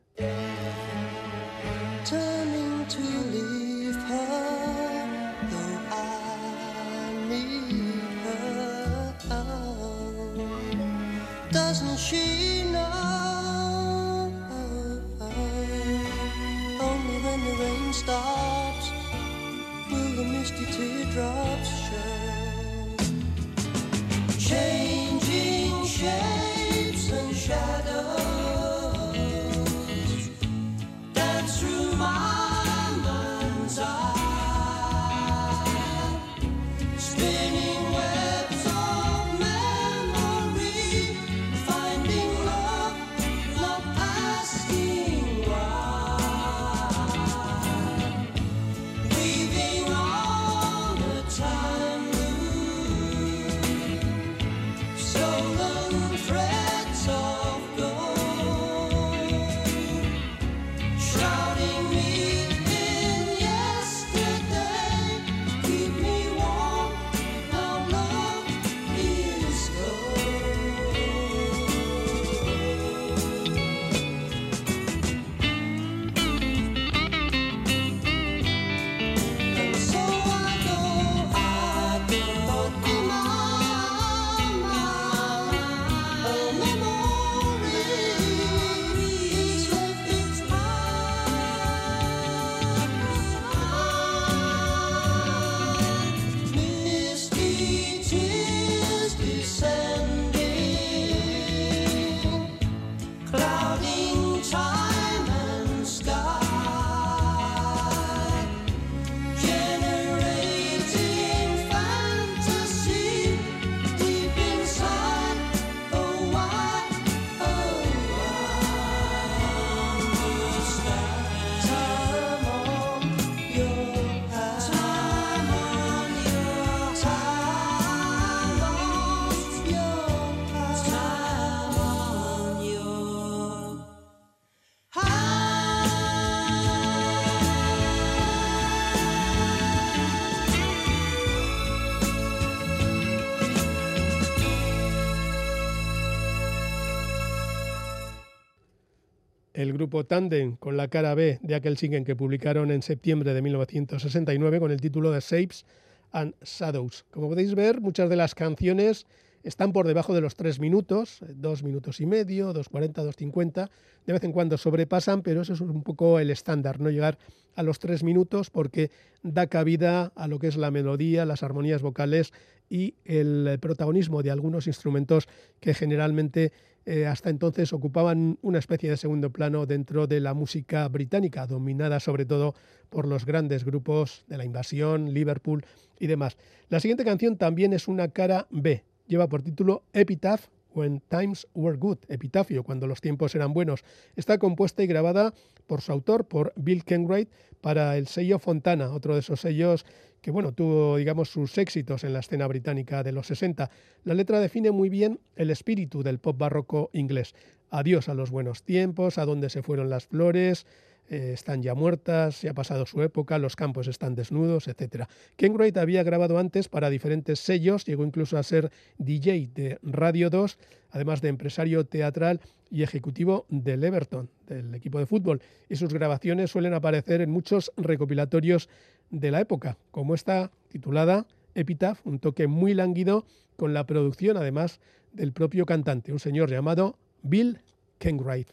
Grupo 149.82 150.06
Tandem 150.06 150.58
con 150.58 150.78
la 150.78 150.90
cara 150.90 151.16
B 151.16 151.40
de 151.42 151.56
aquel 151.56 151.76
single 151.76 152.04
que 152.04 152.16
publicaron 152.16 152.70
en 152.70 152.84
septiembre 152.84 153.34
de 153.34 153.42
1969 153.42 154.60
con 154.60 154.70
el 154.70 154.80
título 154.80 155.10
de 155.10 155.22
Shapes 155.22 155.66
and 156.12 156.36
Shadows. 156.44 157.06
Como 157.10 157.30
podéis 157.30 157.56
ver, 157.56 157.82
muchas 157.82 158.08
de 158.08 158.16
las 158.16 158.36
canciones 158.36 159.08
están 159.42 159.74
por 159.74 159.88
debajo 159.88 160.14
de 160.14 160.22
los 160.22 160.36
tres 160.36 160.60
minutos, 160.60 161.22
dos 161.34 161.64
minutos 161.64 162.00
y 162.00 162.06
medio, 162.06 162.54
dos 162.54 162.70
cuarenta, 162.70 163.02
dos 163.02 163.16
cincuenta. 163.16 163.72
De 164.06 164.14
vez 164.14 164.24
en 164.24 164.34
cuando 164.34 164.56
sobrepasan, 164.56 165.24
pero 165.24 165.42
eso 165.42 165.54
es 165.54 165.62
un 165.62 165.82
poco 165.82 166.20
el 166.20 166.30
estándar, 166.30 166.80
no 166.80 166.92
llegar 166.92 167.18
a 167.56 167.64
los 167.64 167.80
tres 167.80 168.04
minutos 168.04 168.52
porque 168.52 168.92
da 169.24 169.48
cabida 169.48 170.12
a 170.16 170.28
lo 170.28 170.38
que 170.38 170.46
es 170.46 170.58
la 170.58 170.70
melodía, 170.70 171.26
las 171.26 171.42
armonías 171.42 171.82
vocales 171.82 172.34
y 172.70 172.94
el 173.04 173.58
protagonismo 173.60 174.22
de 174.22 174.30
algunos 174.30 174.68
instrumentos 174.68 175.28
que 175.60 175.74
generalmente 175.74 176.52
eh, 176.86 177.06
hasta 177.06 177.30
entonces 177.30 177.74
ocupaban 177.74 178.40
una 178.42 178.60
especie 178.60 178.90
de 178.90 178.98
segundo 178.98 179.30
plano 179.32 179.66
dentro 179.66 180.08
de 180.08 180.20
la 180.20 180.34
música 180.34 180.88
británica, 180.88 181.46
dominada 181.46 182.00
sobre 182.00 182.26
todo 182.26 182.56
por 182.90 183.08
los 183.08 183.26
grandes 183.26 183.64
grupos 183.64 184.26
de 184.28 184.38
la 184.38 184.46
invasión, 184.46 185.14
Liverpool 185.14 185.64
y 186.00 186.08
demás. 186.08 186.38
La 186.70 186.80
siguiente 186.80 187.06
canción 187.06 187.38
también 187.38 187.74
es 187.74 187.88
una 187.88 188.08
cara 188.08 188.48
B, 188.50 188.84
lleva 189.08 189.28
por 189.28 189.44
título 189.44 189.84
Epitaph 189.94 190.48
When 190.74 191.02
Times 191.10 191.48
Were 191.54 191.78
Good, 191.78 192.00
epitafio, 192.08 192.64
cuando 192.64 192.88
los 192.88 193.02
tiempos 193.02 193.36
eran 193.36 193.54
buenos. 193.54 193.84
Está 194.16 194.38
compuesta 194.38 194.84
y 194.84 194.88
grabada 194.88 195.34
por 195.68 195.82
su 195.82 195.92
autor, 195.92 196.28
por 196.28 196.54
Bill 196.56 196.84
Kenwright, 196.84 197.30
para 197.62 197.98
el 197.98 198.08
sello 198.08 198.40
Fontana, 198.40 198.92
otro 198.92 199.14
de 199.14 199.20
esos 199.20 199.42
sellos 199.42 199.86
que 200.22 200.32
bueno, 200.32 200.54
tuvo 200.54 200.98
digamos 200.98 201.30
sus 201.30 201.58
éxitos 201.58 202.04
en 202.04 202.14
la 202.14 202.20
escena 202.20 202.48
británica 202.48 203.04
de 203.04 203.12
los 203.12 203.28
60. 203.28 203.70
La 204.04 204.14
letra 204.14 204.40
define 204.40 204.72
muy 204.72 204.88
bien 204.88 205.20
el 205.36 205.50
espíritu 205.50 206.04
del 206.04 206.20
pop 206.20 206.38
barroco 206.38 206.92
inglés. 206.94 207.34
Adiós 207.72 208.08
a 208.08 208.14
los 208.14 208.30
buenos 208.30 208.64
tiempos, 208.64 209.18
a 209.18 209.26
dónde 209.26 209.50
se 209.50 209.64
fueron 209.64 209.90
las 209.90 210.06
flores, 210.08 210.68
eh, 211.12 211.34
están 211.34 211.62
ya 211.62 211.76
muertas, 211.76 212.38
se 212.38 212.48
ha 212.48 212.54
pasado 212.54 212.86
su 212.86 213.02
época, 213.02 213.38
los 213.38 213.58
campos 213.58 213.90
están 213.90 214.16
desnudos, 214.16 214.70
etc. 214.70 215.08
Ken 215.36 215.54
Wright 215.54 215.78
había 215.78 216.04
grabado 216.04 216.38
antes 216.38 216.70
para 216.70 216.90
diferentes 216.90 217.42
sellos, 217.42 217.84
llegó 217.84 218.06
incluso 218.06 218.38
a 218.38 218.44
ser 218.44 218.72
DJ 218.98 219.50
de 219.54 219.78
Radio 219.84 220.30
2, 220.30 220.58
además 220.92 221.22
de 221.22 221.28
empresario 221.28 221.86
teatral 221.86 222.40
y 222.70 222.84
ejecutivo 222.84 223.46
del 223.50 223.84
Everton, 223.84 224.30
del 224.48 224.74
equipo 224.74 225.00
de 225.00 225.06
fútbol, 225.06 225.42
y 225.68 225.76
sus 225.76 225.94
grabaciones 225.94 226.50
suelen 226.50 226.74
aparecer 226.74 227.20
en 227.20 227.30
muchos 227.30 227.74
recopilatorios 227.76 228.70
de 229.10 229.32
la 229.32 229.42
época, 229.42 229.78
como 229.92 230.16
esta 230.16 230.50
titulada 230.70 231.28
Epitaph, 231.56 232.08
un 232.08 232.20
toque 232.20 232.48
muy 232.48 232.74
lánguido 232.74 233.26
con 233.58 233.74
la 233.74 233.86
producción 233.86 234.38
además 234.38 234.80
del 235.12 235.34
propio 235.34 235.66
cantante, 235.66 236.14
un 236.14 236.20
señor 236.20 236.50
llamado 236.50 236.96
Bill 237.22 237.60
Kenwright. 238.00 238.48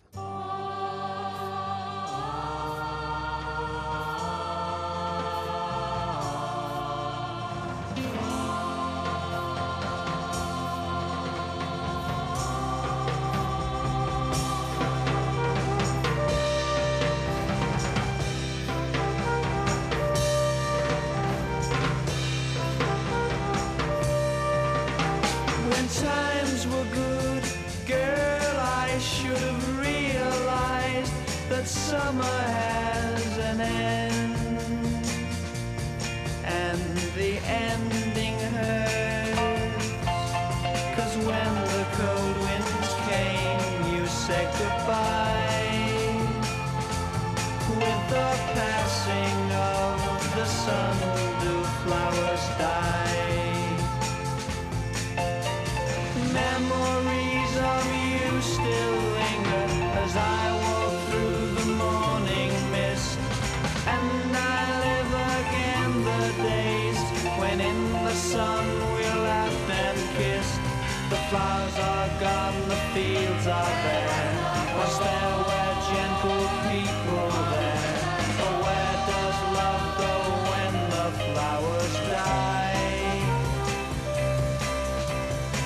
flowers 71.30 71.78
are 71.78 72.08
gone, 72.20 72.68
the 72.68 72.76
fields 72.94 73.46
are 73.46 73.74
bare. 73.84 74.32
Was 74.78 74.98
there 74.98 75.34
were 75.48 75.74
gentle 75.90 76.44
people 76.68 77.28
there? 77.52 77.96
Or 78.44 78.54
where 78.64 78.96
does 79.12 79.38
love 79.60 79.86
go 80.04 80.14
when 80.50 80.72
the 80.94 81.06
flowers 81.26 81.94
die? 82.16 83.20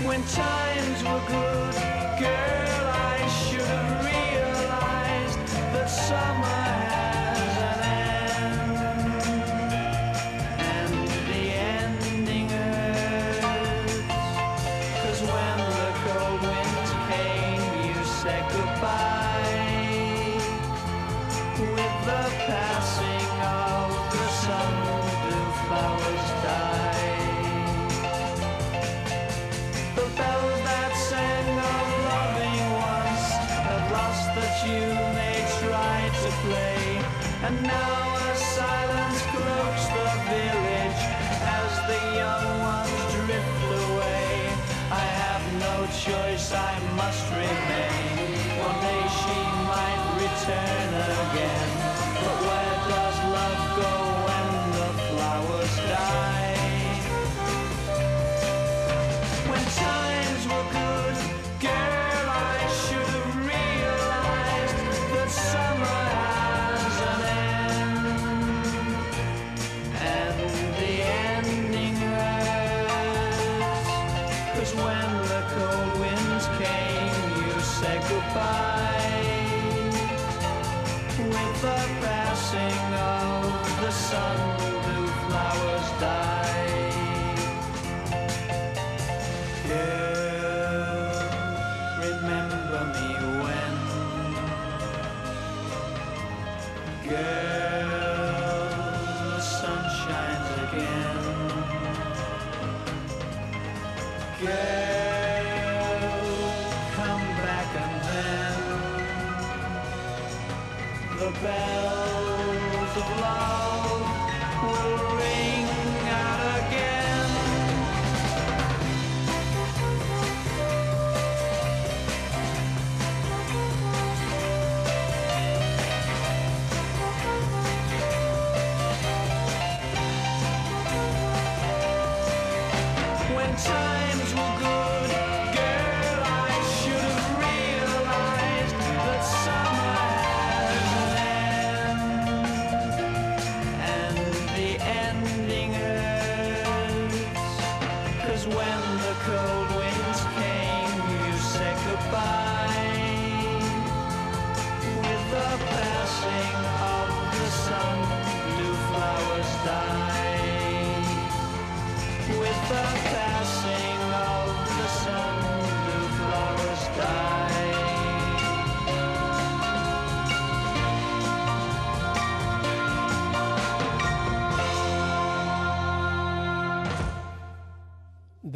When 0.08 0.22
times 0.24 0.98
were 1.04 1.24
good, 1.30 1.74
girl, 2.18 2.84
I 3.14 3.18
should 3.44 3.70
have 3.76 4.04
realized 4.04 5.38
that 5.74 5.86
summer. 5.86 6.61
choice 46.04 46.52
I 46.52 46.78
must 46.96 47.30
remain. 47.30 48.58
One 48.58 48.78
day 48.82 49.02
she 49.20 49.38
might 49.70 50.02
return 50.18 50.90
again. 51.30 51.61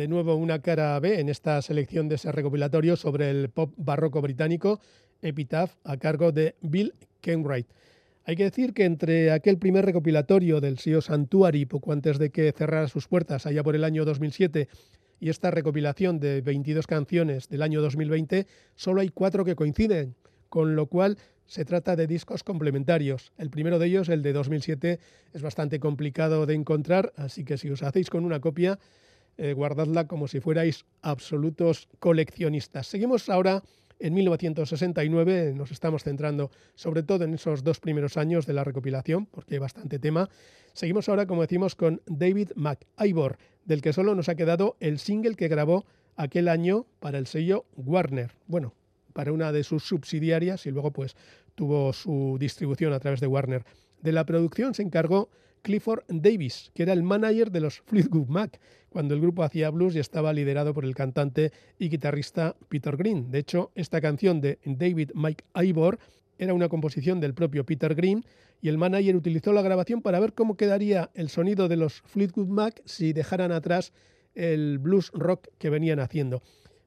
De 0.07 0.11
nuevo 0.11 0.37
una 0.37 0.61
cara 0.61 1.01
B 1.01 1.19
en 1.19 1.29
esta 1.29 1.61
selección 1.61 2.09
de 2.09 2.15
ese 2.15 2.31
recopilatorio 2.31 2.95
sobre 2.95 3.29
el 3.29 3.49
pop 3.49 3.75
barroco 3.77 4.23
británico, 4.23 4.79
Epitaph, 5.21 5.75
a 5.83 5.97
cargo 5.97 6.31
de 6.31 6.55
Bill 6.61 6.95
Kenwright. 7.21 7.67
Hay 8.25 8.37
que 8.37 8.45
decir 8.45 8.73
que 8.73 8.85
entre 8.85 9.33
aquel 9.33 9.59
primer 9.59 9.85
recopilatorio 9.85 10.61
del 10.61 10.79
SEO 10.79 11.01
Santuary, 11.01 11.67
poco 11.67 11.91
antes 11.91 12.21
de 12.21 12.31
que 12.31 12.53
cerrara 12.53 12.87
sus 12.87 13.09
puertas 13.09 13.47
allá 13.47 13.65
por 13.65 13.75
el 13.75 13.83
año 13.83 14.05
2007, 14.05 14.69
y 15.19 15.29
esta 15.29 15.51
recopilación 15.51 16.21
de 16.21 16.41
22 16.41 16.87
canciones 16.87 17.49
del 17.49 17.63
año 17.63 17.83
2020, 17.83 18.47
solo 18.77 19.01
hay 19.01 19.09
cuatro 19.09 19.45
que 19.45 19.57
coinciden, 19.57 20.15
con 20.49 20.77
lo 20.77 20.87
cual 20.87 21.19
se 21.47 21.65
trata 21.65 21.97
de 21.97 22.07
discos 22.07 22.45
complementarios. 22.45 23.33
El 23.39 23.51
primero 23.51 23.81
de 23.81 23.89
ellos, 23.89 24.09
el 24.09 24.23
de 24.23 24.33
2007, 24.33 25.01
es 25.33 25.43
bastante 25.43 25.81
complicado 25.81 26.47
de 26.47 26.55
encontrar, 26.55 27.13
así 27.17 27.45
que 27.45 27.59
si 27.59 27.71
os 27.71 27.83
hacéis 27.83 28.09
con 28.09 28.25
una 28.25 28.39
copia, 28.39 28.79
eh, 29.39 29.53
guardadla 29.53 30.07
como 30.07 30.29
si 30.29 30.41
fuerais 30.41 30.85
absolutos 31.03 31.89
coleccionistas. 31.99 32.87
Seguimos 32.87 33.29
ahora 33.29 33.63
en 33.99 34.15
1969, 34.15 35.55
nos 35.55 35.71
estamos 35.71 36.05
centrando 36.05 36.51
sobre 36.75 37.03
todo 37.03 37.25
en 37.25 37.35
esos 37.35 37.65
dos 37.65 37.81
primeros 37.81 38.17
años 38.17 38.47
de 38.47 38.53
la 38.53 38.65
recopilación, 38.65 39.27
porque 39.27 39.55
hay 39.55 39.59
bastante 39.59 39.99
tema. 39.99 40.29
Seguimos 40.73 41.09
ahora, 41.09 41.27
como 41.27 41.43
decimos, 41.43 41.75
con 41.75 42.03
David 42.07 42.51
McIvor, 42.57 43.39
del 43.65 43.81
que 43.81 43.93
solo 43.93 44.15
nos 44.15 44.29
ha 44.29 44.35
quedado 44.35 44.77
el 44.81 44.99
single 44.99 45.35
que 45.35 45.49
grabó 45.49 45.87
aquel 46.17 46.49
año 46.49 46.87
para 47.01 47.19
el 47.19 47.27
sello 47.27 47.65
Warner. 47.77 48.33
Bueno, 48.47 48.75
para 49.13 49.33
una 49.33 49.53
de 49.53 49.65
sus 49.65 49.85
subsidiarias 49.85 50.67
y 50.67 50.71
luego 50.71 50.91
pues 50.91 51.17
tuvo 51.55 51.93
su 51.93 52.37
distribución 52.39 52.93
a 52.93 53.01
través 53.01 53.21
de 53.21 53.27
Warner. 53.27 53.65
De 54.03 54.13
la 54.13 54.27
producción 54.27 54.75
se 54.75 54.83
encargó 54.83 55.31
Clifford 55.63 56.05
Davis, 56.09 56.71
que 56.75 56.83
era 56.85 56.93
el 56.93 57.03
manager 57.03 57.51
de 57.51 57.61
los 57.61 57.81
Fleetwood 57.81 58.29
Mac, 58.29 58.61
cuando 58.97 59.13
el 59.13 59.21
grupo 59.21 59.43
hacía 59.43 59.69
blues 59.69 59.95
y 59.95 59.99
estaba 59.99 60.33
liderado 60.33 60.73
por 60.73 60.87
el 60.87 60.95
cantante 60.95 61.53
y 61.79 61.91
guitarrista 61.91 62.57
Peter 62.71 62.97
Green. 62.97 63.31
De 63.31 63.41
hecho, 63.41 63.71
esta 63.75 64.01
canción 64.01 64.41
de 64.41 64.59
David 64.65 65.11
Mike 65.13 65.45
Ivor 65.55 65.99
era 66.39 66.55
una 66.55 66.71
composición 66.71 67.21
del 67.21 67.35
propio 67.35 67.67
Peter 67.67 67.95
Green 67.95 68.25
y 68.63 68.71
el 68.71 68.79
manager 68.79 69.15
utilizó 69.15 69.53
la 69.53 69.61
grabación 69.61 70.01
para 70.01 70.19
ver 70.19 70.33
cómo 70.33 70.57
quedaría 70.57 71.11
el 71.13 71.29
sonido 71.29 71.69
de 71.69 71.77
los 71.77 72.01
Fleetwood 72.07 72.47
Mac 72.49 72.81
si 72.87 73.13
dejaran 73.13 73.53
atrás 73.53 73.93
el 74.35 74.79
blues 74.79 75.11
rock 75.13 75.49
que 75.59 75.69
venían 75.69 76.01
haciendo. 76.01 76.41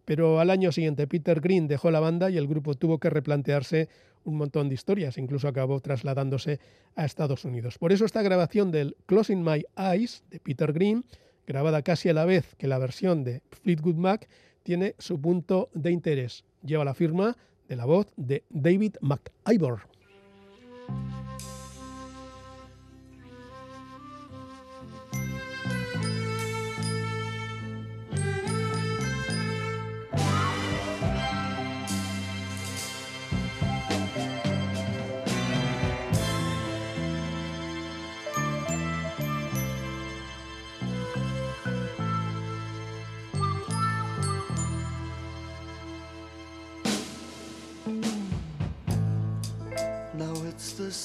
Pero 0.04 0.40
al 0.40 0.50
año 0.50 0.72
siguiente 0.72 1.06
Peter 1.06 1.40
Green 1.40 1.68
dejó 1.68 1.92
la 1.92 2.00
banda 2.00 2.32
y 2.32 2.38
el 2.38 2.48
grupo 2.48 2.74
tuvo 2.74 2.98
que 2.98 3.12
replantearse 3.12 3.88
un 4.24 4.36
montón 4.36 4.68
de 4.68 4.74
historias, 4.74 5.20
incluso 5.20 5.48
acabó 5.48 5.80
trasladándose 5.80 6.60
a 6.96 7.06
Estados 7.06 7.46
Unidos. 7.46 7.78
Por 7.78 7.92
eso 7.92 8.04
esta 8.04 8.24
grabación 8.24 8.72
del 8.72 8.98
Closing 9.06 9.44
My 9.44 9.64
Eyes 9.78 10.24
de 10.32 10.40
Peter 10.40 10.74
Green, 10.74 11.06
grabada 11.50 11.82
casi 11.82 12.10
a 12.10 12.14
la 12.14 12.26
vez 12.26 12.56
que 12.60 12.68
la 12.68 12.78
versión 12.78 13.24
de 13.24 13.42
Fleetwood 13.64 13.96
Mac, 13.96 14.30
tiene 14.62 14.94
su 15.00 15.20
punto 15.20 15.70
de 15.74 15.90
interés. 15.90 16.46
Lleva 16.64 16.86
la 16.86 16.94
firma 16.94 17.36
de 17.68 17.76
la 17.76 17.86
voz 17.86 18.06
de 18.18 18.44
David 18.52 18.98
McIvor. 19.02 19.80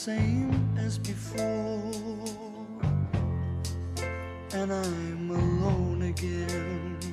Same 0.05 0.53
as 0.77 0.99
before, 0.99 1.81
and 4.53 4.71
I'm 4.71 5.31
alone 5.31 6.03
again. 6.03 7.04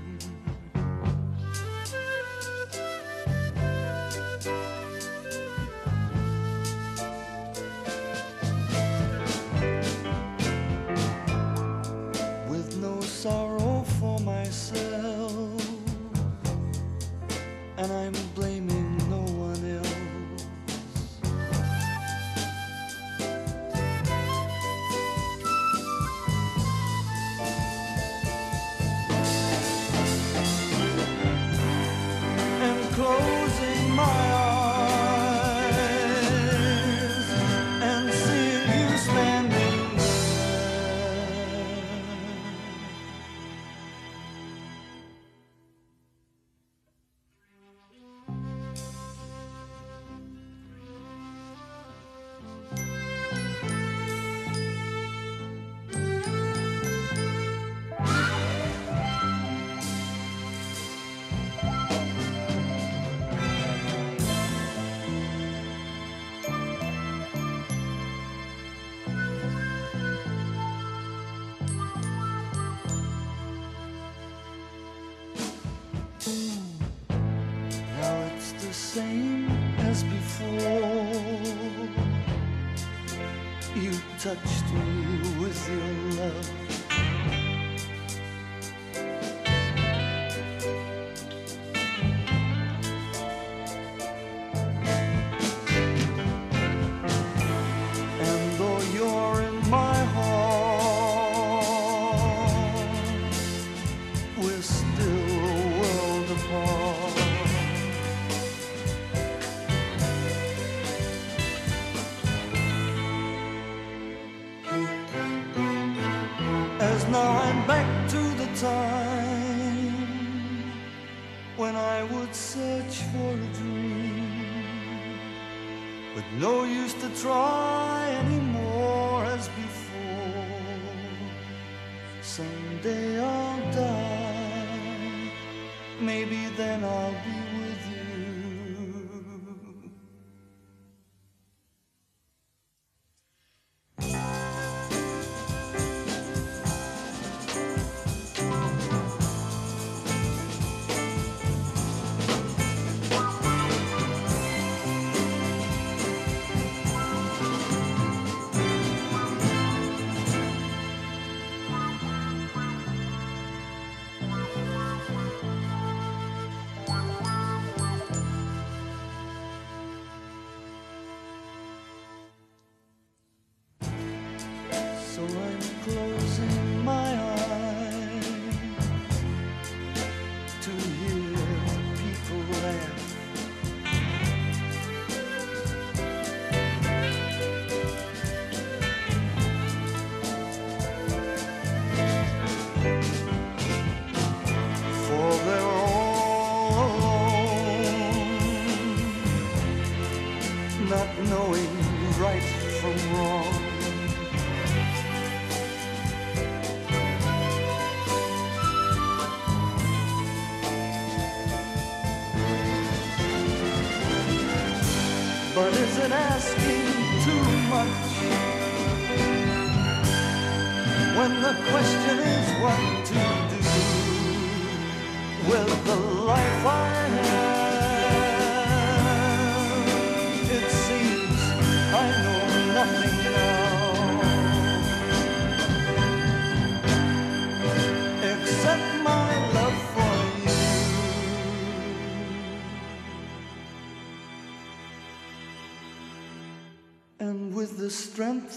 You 83.75 83.93
touched 84.19 84.73
me 84.73 85.39
with 85.39 85.69
your 85.69 86.25
love. 86.25 86.80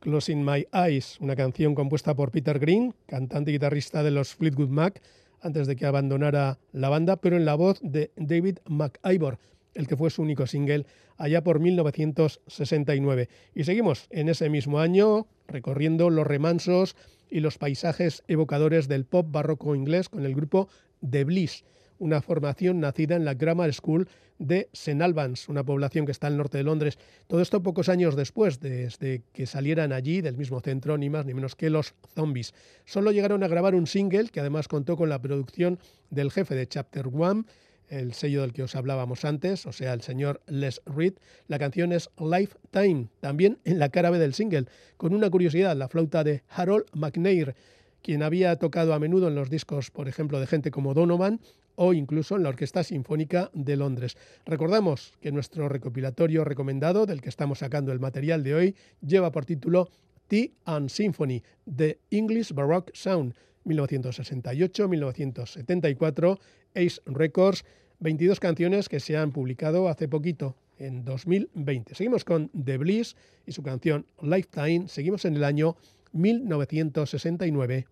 Closing 0.00 0.44
My 0.44 0.66
Eyes, 0.72 1.18
una 1.20 1.36
canción 1.36 1.74
compuesta 1.74 2.14
por 2.14 2.30
Peter 2.30 2.58
Green, 2.58 2.94
cantante 3.06 3.50
y 3.50 3.54
guitarrista 3.54 4.02
de 4.02 4.10
los 4.10 4.34
Fleetwood 4.34 4.68
Mac, 4.68 5.00
antes 5.40 5.66
de 5.66 5.76
que 5.76 5.86
abandonara 5.86 6.58
la 6.72 6.88
banda, 6.88 7.16
pero 7.16 7.36
en 7.36 7.44
la 7.44 7.54
voz 7.54 7.78
de 7.82 8.10
David 8.16 8.58
McIvor, 8.66 9.38
el 9.74 9.86
que 9.86 9.96
fue 9.96 10.10
su 10.10 10.22
único 10.22 10.46
single 10.46 10.86
allá 11.16 11.42
por 11.42 11.60
1969. 11.60 13.28
Y 13.54 13.64
seguimos 13.64 14.06
en 14.10 14.28
ese 14.28 14.48
mismo 14.48 14.80
año 14.80 15.26
recorriendo 15.48 16.10
los 16.10 16.26
remansos 16.26 16.96
y 17.30 17.40
los 17.40 17.58
paisajes 17.58 18.22
evocadores 18.28 18.88
del 18.88 19.04
pop 19.04 19.26
barroco 19.30 19.74
inglés 19.74 20.08
con 20.08 20.24
el 20.24 20.34
grupo 20.34 20.68
The 21.08 21.24
Bliss, 21.24 21.64
una 21.98 22.20
formación 22.20 22.80
nacida 22.80 23.16
en 23.16 23.24
la 23.24 23.34
Grammar 23.34 23.72
School 23.72 24.08
de 24.38 24.68
St 24.72 25.02
Albans, 25.02 25.48
una 25.48 25.64
población 25.64 26.04
que 26.04 26.12
está 26.12 26.26
al 26.26 26.36
norte 26.36 26.58
de 26.58 26.64
Londres. 26.64 26.98
Todo 27.28 27.40
esto 27.40 27.62
pocos 27.62 27.88
años 27.88 28.16
después, 28.16 28.60
desde 28.60 29.22
que 29.32 29.46
salieran 29.46 29.92
allí 29.92 30.20
del 30.20 30.36
mismo 30.36 30.60
centro, 30.60 30.98
ni 30.98 31.10
más 31.10 31.26
ni 31.26 31.32
menos 31.32 31.54
que 31.54 31.70
los 31.70 31.94
Zombies. 32.14 32.54
Solo 32.84 33.12
llegaron 33.12 33.42
a 33.44 33.48
grabar 33.48 33.74
un 33.74 33.86
single 33.86 34.28
que 34.30 34.40
además 34.40 34.68
contó 34.68 34.96
con 34.96 35.08
la 35.08 35.22
producción 35.22 35.78
del 36.10 36.32
jefe 36.32 36.54
de 36.54 36.66
Chapter 36.66 37.06
One, 37.06 37.44
el 37.92 38.14
sello 38.14 38.40
del 38.40 38.54
que 38.54 38.62
os 38.62 38.74
hablábamos 38.74 39.24
antes, 39.24 39.66
o 39.66 39.72
sea, 39.72 39.92
el 39.92 40.00
señor 40.00 40.40
Les 40.46 40.80
Reed. 40.86 41.14
La 41.46 41.58
canción 41.58 41.92
es 41.92 42.08
Lifetime, 42.18 43.08
también 43.20 43.58
en 43.64 43.78
la 43.78 43.90
cara 43.90 44.10
B 44.10 44.18
del 44.18 44.32
single, 44.32 44.66
con 44.96 45.14
una 45.14 45.28
curiosidad, 45.28 45.76
la 45.76 45.88
flauta 45.88 46.24
de 46.24 46.42
Harold 46.48 46.86
McNair, 46.94 47.54
quien 48.02 48.22
había 48.22 48.56
tocado 48.56 48.94
a 48.94 48.98
menudo 48.98 49.28
en 49.28 49.34
los 49.34 49.50
discos, 49.50 49.90
por 49.90 50.08
ejemplo, 50.08 50.40
de 50.40 50.46
gente 50.46 50.70
como 50.70 50.94
Donovan 50.94 51.40
o 51.74 51.92
incluso 51.92 52.36
en 52.36 52.42
la 52.42 52.48
Orquesta 52.48 52.82
Sinfónica 52.82 53.50
de 53.52 53.76
Londres. 53.76 54.16
Recordamos 54.46 55.12
que 55.20 55.30
nuestro 55.30 55.68
recopilatorio 55.68 56.44
recomendado, 56.44 57.06
del 57.06 57.20
que 57.20 57.28
estamos 57.28 57.58
sacando 57.58 57.92
el 57.92 58.00
material 58.00 58.42
de 58.42 58.54
hoy, 58.54 58.74
lleva 59.00 59.32
por 59.32 59.44
título 59.44 59.90
Tea 60.28 60.48
and 60.64 60.88
Symphony, 60.88 61.42
The 61.76 61.98
English 62.10 62.52
Baroque 62.52 62.92
Sound, 62.94 63.34
1968-1974, 63.64 66.38
Ace 66.74 67.00
Records, 67.06 67.64
22 68.02 68.40
canciones 68.40 68.88
que 68.88 68.98
se 68.98 69.16
han 69.16 69.30
publicado 69.30 69.88
hace 69.88 70.08
poquito, 70.08 70.56
en 70.78 71.04
2020. 71.04 71.94
Seguimos 71.94 72.24
con 72.24 72.48
The 72.48 72.76
Bliss 72.78 73.16
y 73.46 73.52
su 73.52 73.62
canción 73.62 74.06
Lifetime, 74.20 74.88
seguimos 74.88 75.24
en 75.24 75.36
el 75.36 75.44
año 75.44 75.76
1969. 76.12 77.86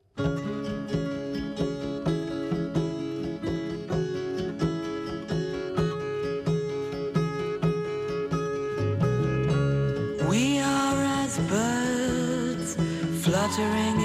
We 10.28 10.58
are 10.58 11.04
as 11.22 11.38
birds 11.48 12.76
fluttering 13.22 13.99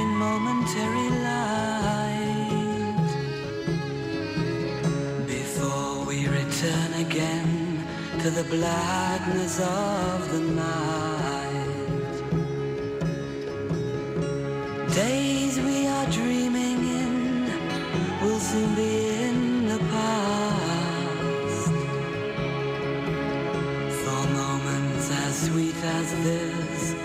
again 8.26 8.34
to 8.34 8.44
the 8.44 8.56
blackness 8.56 9.60
of 9.60 10.32
the 10.32 10.40
night. 10.40 11.66
Days 14.94 15.60
we 15.60 15.88
are 15.88 16.08
dreaming 16.12 16.80
in 17.02 17.46
will 18.22 18.40
soon 18.40 18.76
be 18.76 19.10
in 19.24 19.68
the 19.68 19.80
past. 19.92 21.72
For 24.04 24.28
moments 24.30 25.12
as 25.12 25.48
sweet 25.48 25.76
as 25.84 26.12
this 26.24 26.96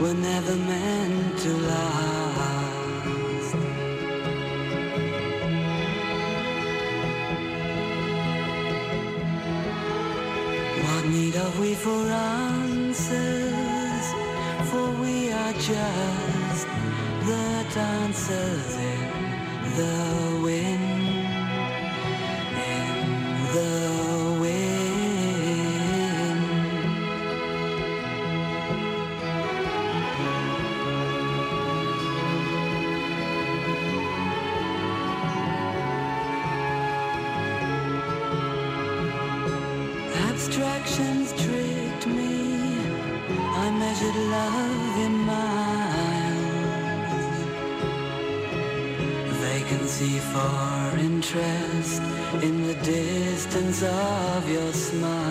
were 0.00 0.14
never 0.14 0.56
meant 0.56 1.01
for 11.82 12.06
answers? 12.06 12.94
For 14.70 14.88
we 15.02 15.32
are 15.32 15.52
just 15.54 16.66
the 17.26 17.66
dancers 17.74 18.76
in 18.76 19.10
the 19.76 20.40
wind. 20.44 20.91
For 50.32 50.96
interest 50.98 52.02
in 52.42 52.66
the 52.66 52.74
distance 52.82 53.82
of 53.82 54.48
your 54.48 54.72
smile. 54.72 55.21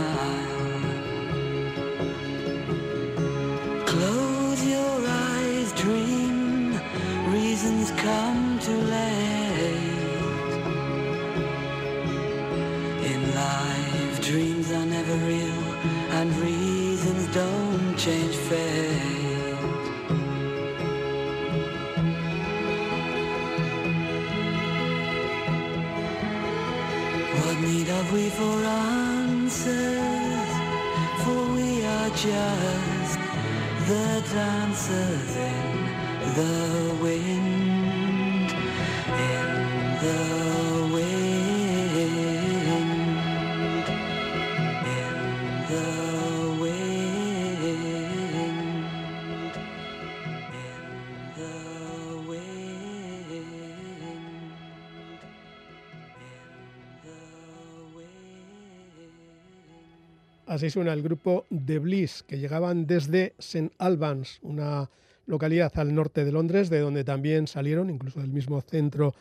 Así 60.52 60.70
suena 60.70 60.91
el 60.91 61.02
grupo 61.02 61.45
The 61.66 61.80
Bliss, 61.80 62.24
que 62.28 62.38
llegaban 62.38 62.86
desde 62.86 63.36
St. 63.38 63.72
Albans, 63.78 64.38
una 64.41 64.89
localidad 65.26 65.72
al 65.76 65.95
norte 65.95 66.26
de 66.26 66.34
Londres, 66.34 66.70
de 66.70 66.82
donde 66.82 67.06
también 67.06 67.47
salieron, 67.47 67.89
incluso 67.89 68.20
del 68.20 68.34
mismo 68.34 68.60
centro 68.60 69.16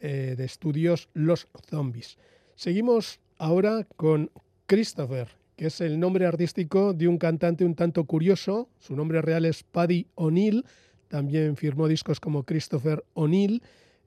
eh, 0.00 0.34
de 0.36 0.44
estudios, 0.44 1.08
los 1.14 1.46
zombies. 1.70 2.18
Seguimos 2.56 3.20
ahora 3.38 3.86
con 3.94 4.32
Christopher, 4.66 5.28
que 5.54 5.66
es 5.66 5.80
el 5.80 6.00
nombre 6.00 6.26
artístico 6.26 6.92
de 6.94 7.06
un 7.06 7.16
cantante 7.16 7.64
un 7.64 7.76
tanto 7.76 8.02
curioso. 8.02 8.68
Su 8.80 8.96
nombre 8.96 9.22
real 9.22 9.44
es 9.44 9.62
Paddy 9.62 10.08
O'Neill, 10.16 10.64
también 11.06 11.54
firmó 11.54 11.86
discos 11.86 12.18
como 12.18 12.42
Christopher 12.42 13.04
O'Neill. 13.14 13.62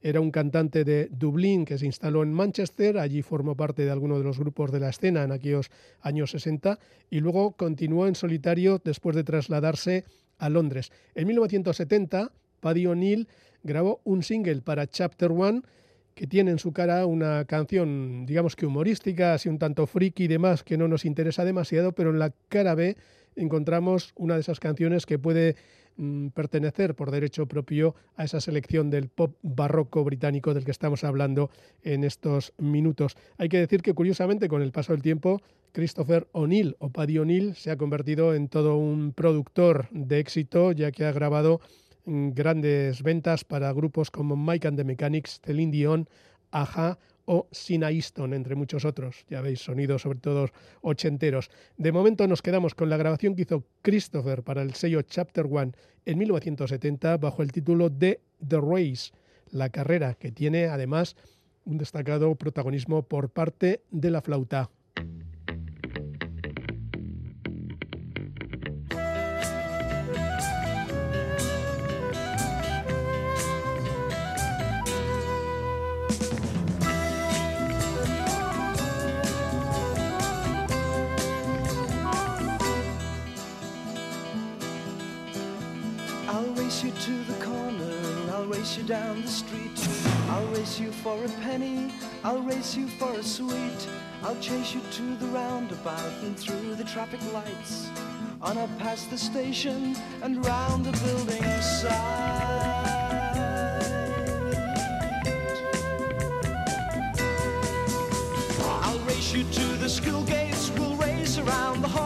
Era 0.06 0.22
un 0.22 0.30
cantante 0.30 0.84
de 0.84 1.08
Dublín 1.10 1.66
que 1.66 1.80
se 1.80 1.88
instaló 1.88 2.22
en 2.22 2.32
Manchester, 2.32 3.00
allí 3.00 3.24
formó 3.24 3.58
parte 3.58 3.86
de 3.86 3.90
alguno 3.90 4.20
de 4.20 4.24
los 4.24 4.38
grupos 4.38 4.72
de 4.72 4.80
la 4.80 4.90
escena 4.90 5.24
en 5.24 5.32
aquellos 5.32 5.72
años 6.00 6.30
60 6.30 6.78
y 7.10 7.22
luego 7.22 7.54
continuó 7.54 8.06
en 8.06 8.14
solitario 8.14 8.80
después 8.86 9.16
de 9.16 9.24
trasladarse 9.24 10.06
a 10.38 10.50
Londres. 10.50 10.92
En 11.16 11.26
1970, 11.26 12.32
Paddy 12.60 12.86
O'Neill 12.86 13.28
grabó 13.64 14.00
un 14.04 14.22
single 14.22 14.62
para 14.62 14.86
Chapter 14.86 15.32
One 15.32 15.64
que 16.14 16.28
tiene 16.28 16.52
en 16.52 16.60
su 16.60 16.72
cara 16.72 17.08
una 17.08 17.46
canción, 17.46 18.28
digamos 18.28 18.56
que 18.56 18.68
humorística, 18.68 19.34
así 19.34 19.50
un 19.50 19.58
tanto 19.58 19.88
friki 19.88 20.26
y 20.26 20.28
demás, 20.28 20.64
que 20.64 20.78
no 20.78 20.88
nos 20.88 21.04
interesa 21.04 21.44
demasiado, 21.44 21.94
pero 21.94 22.12
en 22.12 22.20
la 22.20 22.32
cara 22.48 22.76
B 22.76 22.96
encontramos 23.36 24.14
una 24.16 24.36
de 24.36 24.42
esas 24.42 24.60
canciones 24.60 25.06
que 25.06 25.20
puede 25.20 25.56
mm, 25.98 26.30
pertenecer 26.30 26.96
por 26.96 27.12
derecho 27.12 27.48
propio 27.48 27.96
a 28.16 28.24
esa 28.24 28.42
selección 28.42 28.90
del 28.90 29.10
pop 29.10 29.36
barroco 29.42 30.04
británico 30.04 30.54
del 30.54 30.66
que 30.66 30.72
estamos 30.72 31.04
hablando 31.04 31.50
en 31.84 32.04
estos 32.04 32.54
minutos. 32.58 33.16
Hay 33.38 33.50
que 33.50 33.60
decir 33.60 33.82
que 33.82 33.94
curiosamente 33.94 34.48
con 34.48 34.62
el 34.62 34.72
paso 34.72 34.94
del 34.94 35.02
tiempo 35.02 35.42
Christopher 35.72 36.28
O'Neill 36.32 36.76
o 36.80 36.90
Paddy 36.90 37.20
O'Neill 37.20 37.56
se 37.56 37.72
ha 37.72 37.78
convertido 37.78 38.34
en 38.34 38.48
todo 38.48 38.78
un 38.78 39.12
productor 39.14 39.90
de 39.92 40.20
éxito 40.20 40.72
ya 40.72 40.92
que 40.92 41.06
ha 41.06 41.12
grabado 41.12 41.60
mm, 42.06 42.30
grandes 42.30 43.04
ventas 43.04 43.44
para 43.44 43.74
grupos 43.74 44.12
como 44.12 44.36
Mike 44.36 44.68
and 44.68 44.78
the 44.78 44.84
Mechanics, 44.84 45.42
Celine 45.44 45.72
Dion, 45.72 46.10
Aja 46.52 46.98
o 47.26 47.48
Sina 47.52 47.92
Easton, 47.92 48.34
entre 48.34 48.56
muchos 48.56 48.86
otros. 48.86 49.26
Ya 49.30 49.42
veis, 49.42 49.60
sonidos 49.60 50.04
sobre 50.04 50.20
todo 50.20 50.50
ochenteros. 50.82 51.50
De 51.78 51.92
momento 51.92 52.28
nos 52.28 52.42
quedamos 52.42 52.76
con 52.76 52.90
la 52.90 52.98
grabación 52.98 53.36
que 53.36 53.44
hizo 53.44 53.64
Christopher 53.82 54.44
para 54.44 54.62
el 54.62 54.74
sello 54.74 55.02
Chapter 55.02 55.46
One 55.50 55.74
en 56.06 56.18
1970 56.18 57.18
bajo 57.18 57.42
el 57.42 57.52
título 57.52 57.90
de 57.90 58.22
The 58.48 58.60
Race, 58.62 59.12
la 59.52 59.70
carrera, 59.70 60.14
que 60.14 60.32
tiene 60.32 60.66
además 60.66 61.16
un 61.66 61.78
destacado 61.78 62.36
protagonismo 62.36 63.04
por 63.04 63.30
parte 63.30 63.82
de 63.92 64.12
la 64.12 64.22
flauta. 64.22 64.70
Race 86.66 86.84
you 86.84 86.90
to 86.90 87.24
the 87.32 87.46
corner, 87.46 88.32
I'll 88.32 88.48
race 88.48 88.76
you 88.76 88.84
down 88.86 89.22
the 89.22 89.28
street. 89.28 89.88
I'll 90.30 90.48
race 90.48 90.80
you 90.80 90.92
for 90.92 91.24
a 91.24 91.30
penny, 91.44 91.94
I'll 92.24 92.42
race 92.42 92.76
you 92.76 92.88
for 92.88 93.12
a 93.12 93.22
sweet. 93.22 93.88
I'll 94.24 94.40
chase 94.40 94.74
you 94.74 94.82
to 94.82 95.16
the 95.18 95.28
roundabout 95.28 96.14
and 96.24 96.36
through 96.36 96.74
the 96.74 96.84
traffic 96.84 97.20
lights. 97.32 97.88
On 98.42 98.58
up 98.58 98.76
past 98.80 99.12
the 99.12 99.18
station 99.18 99.96
and 100.24 100.44
round 100.44 100.86
the 100.86 100.92
building 101.06 101.44
side. 101.62 101.92
I'll 108.82 109.00
race 109.02 109.36
you 109.36 109.44
to 109.44 109.66
the 109.78 109.88
school 109.88 110.24
gates, 110.24 110.72
we'll 110.72 110.96
race 110.96 111.38
around 111.38 111.84
the 111.84 111.90
hall. 111.90 112.05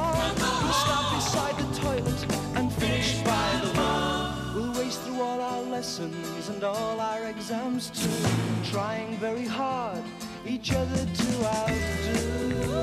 And 6.59 6.75
all 6.75 6.99
our 6.99 7.23
exams 7.27 7.89
too, 7.89 8.69
trying 8.69 9.15
very 9.15 9.45
hard 9.45 10.03
each 10.45 10.73
other 10.73 11.05
to 11.05 11.45
outdo. 11.45 12.73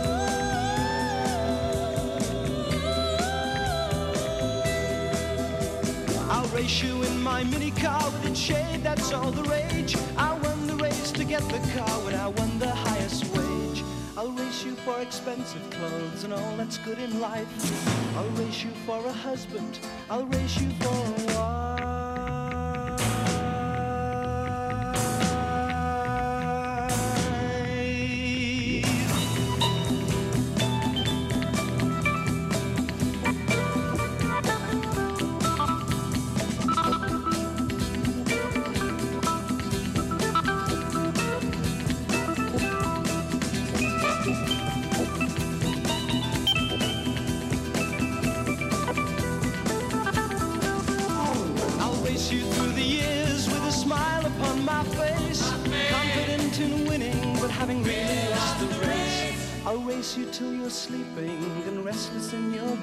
I'll 6.30 6.48
race 6.56 6.82
you 6.82 7.02
in 7.02 7.20
my 7.20 7.44
mini 7.44 7.70
car 7.72 8.02
with 8.02 8.24
its 8.24 8.40
shade, 8.40 8.80
that's 8.82 9.12
all 9.12 9.30
the 9.30 9.42
rage. 9.42 9.94
I 10.16 10.32
won 10.38 10.66
the 10.66 10.76
race 10.76 11.12
to 11.12 11.24
get 11.24 11.42
the 11.42 11.60
car 11.76 12.00
when 12.00 12.14
I 12.14 12.28
won 12.28 12.58
the 12.58 12.70
highest 12.70 13.26
wage. 13.36 13.84
I'll 14.16 14.32
race 14.32 14.64
you 14.64 14.74
for 14.76 14.98
expensive 15.02 15.68
clothes 15.68 16.24
and 16.24 16.32
all 16.32 16.56
that's 16.56 16.78
good 16.78 16.98
in 16.98 17.20
life. 17.20 17.46
I'll 18.16 18.30
race 18.42 18.64
you 18.64 18.70
for 18.86 19.04
a 19.04 19.12
husband, 19.12 19.80
I'll 20.08 20.24
race 20.24 20.58
you 20.62 20.70
for 20.80 21.32
a 21.32 21.35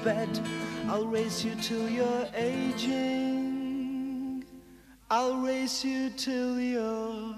I'll 0.05 1.07
race 1.07 1.45
you 1.45 1.55
till 1.61 1.89
you're 1.89 2.27
aging. 2.35 3.63
I'll 5.09 5.37
race 5.37 5.85
you 5.85 6.09
till 6.09 6.59
you're 6.59 7.35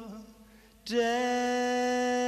dead. 0.85 2.25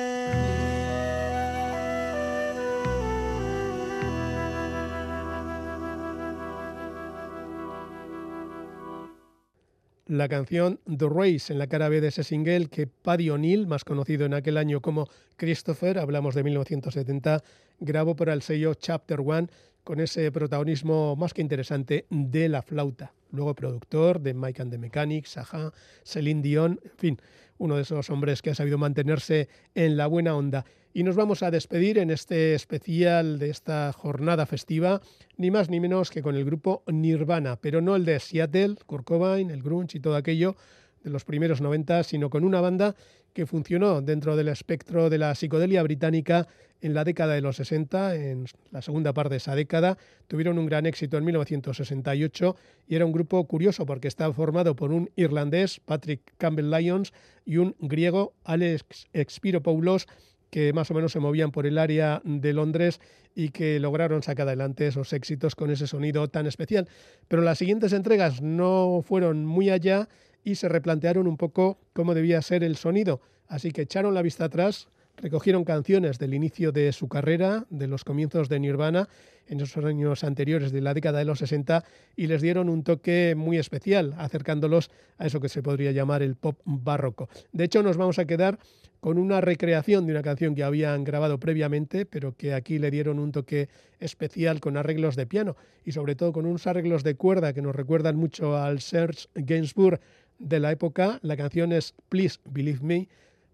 la 10.07 10.29
canción 10.29 10.79
The 10.85 11.09
Race 11.09 11.51
en 11.51 11.59
la 11.59 11.67
cara 11.67 11.89
B 11.89 11.99
de 12.01 12.07
ese 12.07 12.23
single 12.23 12.69
que 12.69 12.87
Paddy 12.87 13.29
O'Neill, 13.29 13.67
más 13.67 13.83
conocido 13.83 14.25
en 14.25 14.33
aquel 14.33 14.57
año 14.57 14.81
como 14.81 15.07
Christopher, 15.35 15.99
hablamos 15.99 16.33
de 16.33 16.43
1970, 16.43 17.43
grabó 17.79 18.15
para 18.15 18.33
el 18.33 18.41
sello 18.41 18.73
Chapter 18.73 19.19
One 19.19 19.49
con 19.87 20.01
ese 20.01 20.33
protagonismo 20.33 21.15
más 21.15 21.33
que 21.33 21.41
interesante 21.41 22.07
de 22.09 22.49
la 22.49 22.61
flauta. 22.61 23.13
Luego 23.31 23.55
productor 23.55 24.19
de 24.19 24.33
Mike 24.33 24.61
and 24.61 24.71
the 24.71 24.77
Mechanics, 24.77 25.29
Saja, 25.29 25.71
Celine 26.03 26.41
Dion, 26.41 26.81
en 26.83 26.97
fin, 26.97 27.21
uno 27.57 27.77
de 27.77 27.83
esos 27.83 28.09
hombres 28.09 28.41
que 28.41 28.49
ha 28.49 28.55
sabido 28.55 28.77
mantenerse 28.77 29.47
en 29.75 29.95
la 29.95 30.07
buena 30.07 30.35
onda. 30.35 30.65
Y 30.93 31.03
nos 31.03 31.15
vamos 31.15 31.41
a 31.41 31.51
despedir 31.51 31.99
en 31.99 32.09
este 32.09 32.53
especial 32.53 33.39
de 33.39 33.49
esta 33.49 33.93
jornada 33.93 34.45
festiva, 34.45 34.99
ni 35.37 35.51
más 35.51 35.69
ni 35.69 35.79
menos 35.79 36.09
que 36.09 36.21
con 36.21 36.35
el 36.35 36.43
grupo 36.43 36.83
Nirvana, 36.87 37.55
pero 37.55 37.79
no 37.79 37.95
el 37.95 38.03
de 38.03 38.19
Seattle, 38.19 38.75
Kurt 38.85 39.05
Cobain, 39.05 39.49
el 39.51 39.63
grunge 39.63 39.99
y 39.99 40.01
todo 40.01 40.17
aquello 40.17 40.57
de 41.01 41.11
los 41.11 41.23
primeros 41.23 41.61
90, 41.61 42.03
sino 42.03 42.29
con 42.29 42.43
una 42.43 42.59
banda 42.59 42.93
que 43.37 43.45
funcionó 43.45 44.01
dentro 44.01 44.35
del 44.35 44.47
espectro 44.47 45.11
de 45.11 45.19
la 45.19 45.35
psicodelia 45.35 45.83
británica 45.83 46.47
en 46.81 46.95
la 46.95 47.03
década 47.03 47.35
de 47.35 47.41
los 47.41 47.57
60, 47.57 48.15
en 48.15 48.47
la 48.71 48.81
segunda 48.81 49.13
parte 49.13 49.35
de 49.35 49.37
esa 49.37 49.53
década. 49.53 49.99
Tuvieron 50.25 50.57
un 50.57 50.65
gran 50.65 50.87
éxito 50.87 51.19
en 51.19 51.25
1968 51.25 52.55
y 52.87 52.95
era 52.95 53.05
un 53.05 53.11
grupo 53.11 53.45
curioso 53.45 53.85
porque 53.85 54.07
estaba 54.07 54.33
formado 54.33 54.75
por 54.75 54.91
un 54.91 55.11
irlandés, 55.15 55.79
Patrick 55.85 56.21
Campbell 56.39 56.71
Lyons, 56.71 57.13
y 57.45 57.57
un 57.57 57.75
griego, 57.79 58.33
Alex 58.43 59.05
Expiropoulos, 59.13 60.07
que 60.49 60.73
más 60.73 60.89
o 60.89 60.95
menos 60.95 61.11
se 61.11 61.19
movían 61.19 61.51
por 61.51 61.67
el 61.67 61.77
área 61.77 62.23
de 62.23 62.53
Londres 62.53 62.99
y 63.35 63.49
que 63.49 63.79
lograron 63.79 64.23
sacar 64.23 64.47
adelante 64.47 64.87
esos 64.87 65.13
éxitos 65.13 65.53
con 65.53 65.69
ese 65.69 65.85
sonido 65.85 66.27
tan 66.27 66.47
especial. 66.47 66.89
Pero 67.27 67.43
las 67.43 67.59
siguientes 67.59 67.93
entregas 67.93 68.41
no 68.41 69.03
fueron 69.05 69.45
muy 69.45 69.69
allá 69.69 70.09
y 70.47 70.55
se 70.55 70.69
replantearon 70.69 71.27
un 71.27 71.35
poco 71.35 71.77
cómo 71.91 72.13
debía 72.13 72.41
ser 72.41 72.63
el 72.63 72.77
sonido. 72.77 73.19
Así 73.49 73.71
que 73.71 73.81
echaron 73.81 74.13
la 74.13 74.21
vista 74.21 74.45
atrás, 74.45 74.87
recogieron 75.17 75.65
canciones 75.65 76.19
del 76.19 76.33
inicio 76.33 76.71
de 76.71 76.93
su 76.93 77.09
carrera, 77.09 77.65
de 77.69 77.87
los 77.87 78.05
comienzos 78.05 78.47
de 78.47 78.57
Nirvana, 78.57 79.09
en 79.47 79.59
esos 79.59 79.83
años 79.83 80.23
anteriores 80.23 80.71
de 80.71 80.79
la 80.79 80.93
década 80.93 81.19
de 81.19 81.25
los 81.25 81.39
60, 81.39 81.83
y 82.15 82.27
les 82.27 82.41
dieron 82.41 82.69
un 82.69 82.85
toque 82.85 83.33
muy 83.35 83.57
especial, 83.57 84.15
acercándolos 84.17 84.89
a 85.17 85.27
eso 85.27 85.41
que 85.41 85.49
se 85.49 85.61
podría 85.61 85.91
llamar 85.91 86.21
el 86.21 86.35
pop 86.37 86.61
barroco. 86.63 87.27
De 87.51 87.65
hecho, 87.65 87.83
nos 87.83 87.97
vamos 87.97 88.17
a 88.17 88.25
quedar 88.25 88.57
con 89.01 89.17
una 89.17 89.41
recreación 89.41 90.05
de 90.05 90.13
una 90.13 90.23
canción 90.23 90.55
que 90.55 90.63
habían 90.63 91.03
grabado 91.03 91.39
previamente, 91.39 92.05
pero 92.05 92.35
que 92.35 92.53
aquí 92.53 92.79
le 92.79 92.89
dieron 92.89 93.19
un 93.19 93.31
toque 93.31 93.69
especial 93.99 94.59
con 94.59 94.77
arreglos 94.77 95.15
de 95.15 95.27
piano 95.27 95.55
y 95.85 95.91
sobre 95.91 96.15
todo 96.15 96.31
con 96.31 96.45
unos 96.45 96.67
arreglos 96.67 97.03
de 97.03 97.15
cuerda 97.15 97.53
que 97.53 97.61
nos 97.61 97.75
recuerdan 97.75 98.15
mucho 98.15 98.57
al 98.57 98.81
Serge 98.81 99.27
Gainsbourg 99.35 99.99
de 100.39 100.59
la 100.59 100.71
época. 100.71 101.19
La 101.21 101.37
canción 101.37 101.71
es 101.71 101.93
Please 102.09 102.39
Believe 102.45 102.79
Me, 102.81 103.07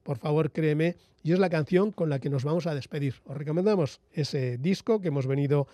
por 0.03 0.17
favor 0.17 0.51
créeme, 0.51 0.95
y 1.23 1.31
es 1.31 1.39
la 1.39 1.49
canción 1.49 1.91
con 1.91 2.09
la 2.09 2.19
que 2.19 2.29
nos 2.29 2.43
vamos 2.43 2.67
a 2.67 2.75
despedir. 2.75 3.15
Os 3.25 3.37
recomendamos 3.37 4.01
ese 4.11 4.57
disco 4.57 4.99
que 4.99 5.07
hemos 5.07 5.25
venido 5.25 5.67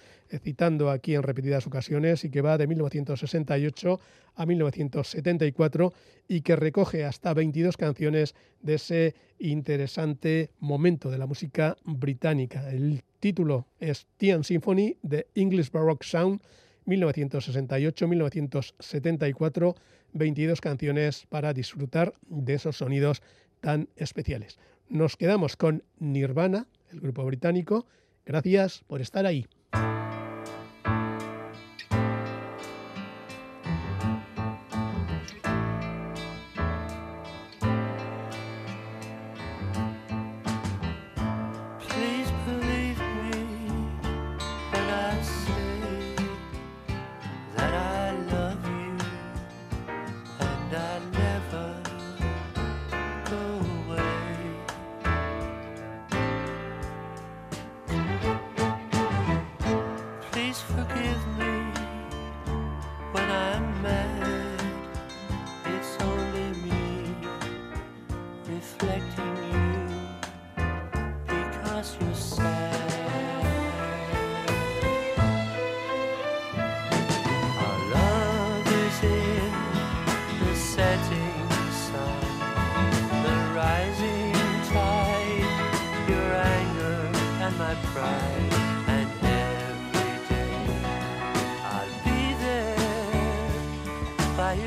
citando 0.43 0.91
aquí 0.91 1.16
en 1.16 1.24
repetidas 1.24 1.66
ocasiones 1.66 2.24
y 2.24 2.30
que 2.30 2.41
va 2.41 2.60
de 2.60 2.68
1968 2.68 3.99
a 4.36 4.45
1974 4.45 5.93
y 6.28 6.41
que 6.41 6.55
recoge 6.55 7.03
hasta 7.03 7.34
22 7.34 7.78
canciones 7.78 8.36
de 8.62 8.76
ese 8.76 9.16
interesante 9.39 10.51
momento 10.60 11.10
de 11.10 11.18
la 11.18 11.26
música 11.26 11.76
británica. 11.84 12.70
El 12.70 13.01
título 13.20 13.66
es 13.80 14.05
Tian 14.18 14.43
Symphony 14.43 14.97
de 15.01 15.28
English 15.34 15.72
Baroque 15.72 16.05
Sound 16.05 16.41
1968-1974, 16.86 19.75
22 20.13 20.61
canciones 20.61 21.25
para 21.27 21.53
disfrutar 21.53 22.13
de 22.27 22.53
esos 22.55 22.77
sonidos 22.77 23.21
tan 23.61 23.89
especiales. 23.95 24.57
Nos 24.88 25.17
quedamos 25.17 25.55
con 25.55 25.84
Nirvana, 25.99 26.67
el 26.91 26.99
grupo 26.99 27.23
británico. 27.25 27.86
Gracias 28.25 28.84
por 28.88 29.01
estar 29.01 29.25
ahí. 29.25 29.47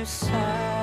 Your 0.03 0.82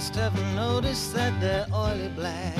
must 0.00 0.14
have 0.14 0.54
noticed 0.54 1.12
that 1.12 1.38
they're 1.42 1.66
oily 1.74 2.08
black, 2.16 2.56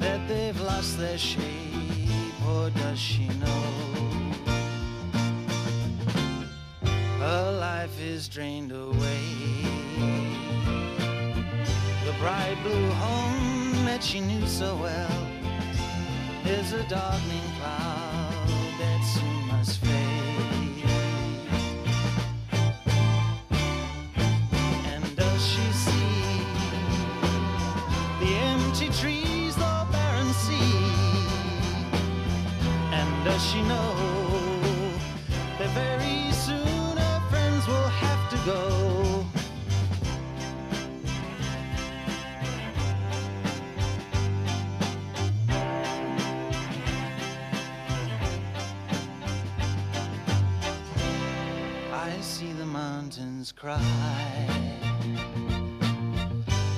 that 0.00 0.26
they've 0.26 0.58
lost 0.62 0.96
their 0.96 1.18
shape, 1.18 2.46
or 2.48 2.70
does 2.70 2.98
she 2.98 3.28
know? 3.28 3.62
Her 7.18 7.58
life 7.60 8.00
is 8.00 8.26
drained 8.26 8.72
away. 8.72 9.20
The 12.06 12.14
bright 12.18 12.56
blue 12.62 12.88
home 12.92 13.84
that 13.84 14.02
she 14.02 14.20
knew 14.20 14.46
so 14.46 14.76
well 14.76 15.26
is 16.46 16.72
a 16.72 16.84
darkening 16.88 17.47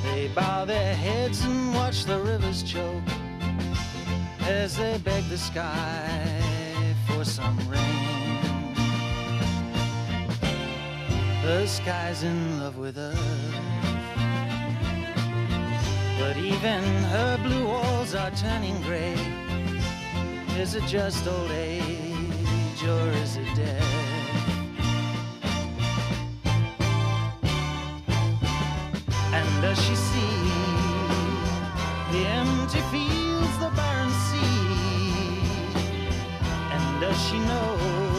They 0.04 0.28
bow 0.34 0.64
their 0.64 0.94
heads 0.94 1.42
and 1.44 1.74
watch 1.74 2.04
the 2.04 2.18
rivers 2.18 2.62
choke 2.62 3.02
as 4.42 4.76
they 4.76 4.98
beg 4.98 5.24
the 5.28 5.38
sky 5.38 6.40
for 7.06 7.24
some 7.24 7.58
rain. 7.68 8.74
The 11.42 11.66
sky's 11.66 12.22
in 12.22 12.60
love 12.60 12.76
with 12.76 12.98
us. 12.98 13.18
but 16.20 16.36
even 16.36 16.82
her 17.14 17.38
blue 17.42 17.66
walls 17.66 18.14
are 18.14 18.30
turning 18.32 18.80
gray. 18.82 19.16
Is 20.58 20.74
it 20.74 20.84
just 20.84 21.26
old 21.26 21.50
age 21.50 22.84
or 22.84 23.08
is 23.22 23.36
it 23.36 23.56
death? 23.56 23.99
And 29.32 29.62
does 29.62 29.78
she 29.84 29.94
see 29.94 30.50
the 32.10 32.26
empty 32.26 32.80
fields, 32.90 33.58
the 33.58 33.70
barren 33.76 34.10
sea? 34.10 35.40
And 36.72 37.00
does 37.00 37.18
she 37.26 37.38
know 37.38 38.09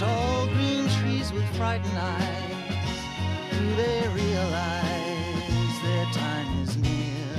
tall 0.00 0.46
green 0.46 0.88
trees 0.98 1.30
with 1.30 1.44
frightened 1.58 1.98
eyes. 1.98 3.04
Do 3.52 3.76
they 3.76 4.08
realize 4.14 5.74
their 5.82 6.06
time 6.06 6.62
is 6.62 6.74
near? 6.78 7.34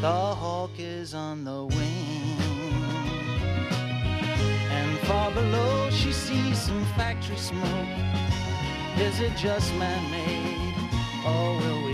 The 0.00 0.34
hawk 0.42 0.72
is 0.76 1.14
on 1.14 1.44
the 1.44 1.66
wing. 1.66 2.36
And 4.78 4.98
far 5.06 5.30
below 5.30 5.88
she 5.90 6.12
sees 6.12 6.58
some 6.60 6.84
factory 6.96 7.36
smoke. 7.36 7.94
Is 8.98 9.20
it 9.20 9.36
just 9.36 9.72
man-made 9.74 10.74
or 11.24 11.56
will 11.60 11.84
we 11.86 11.93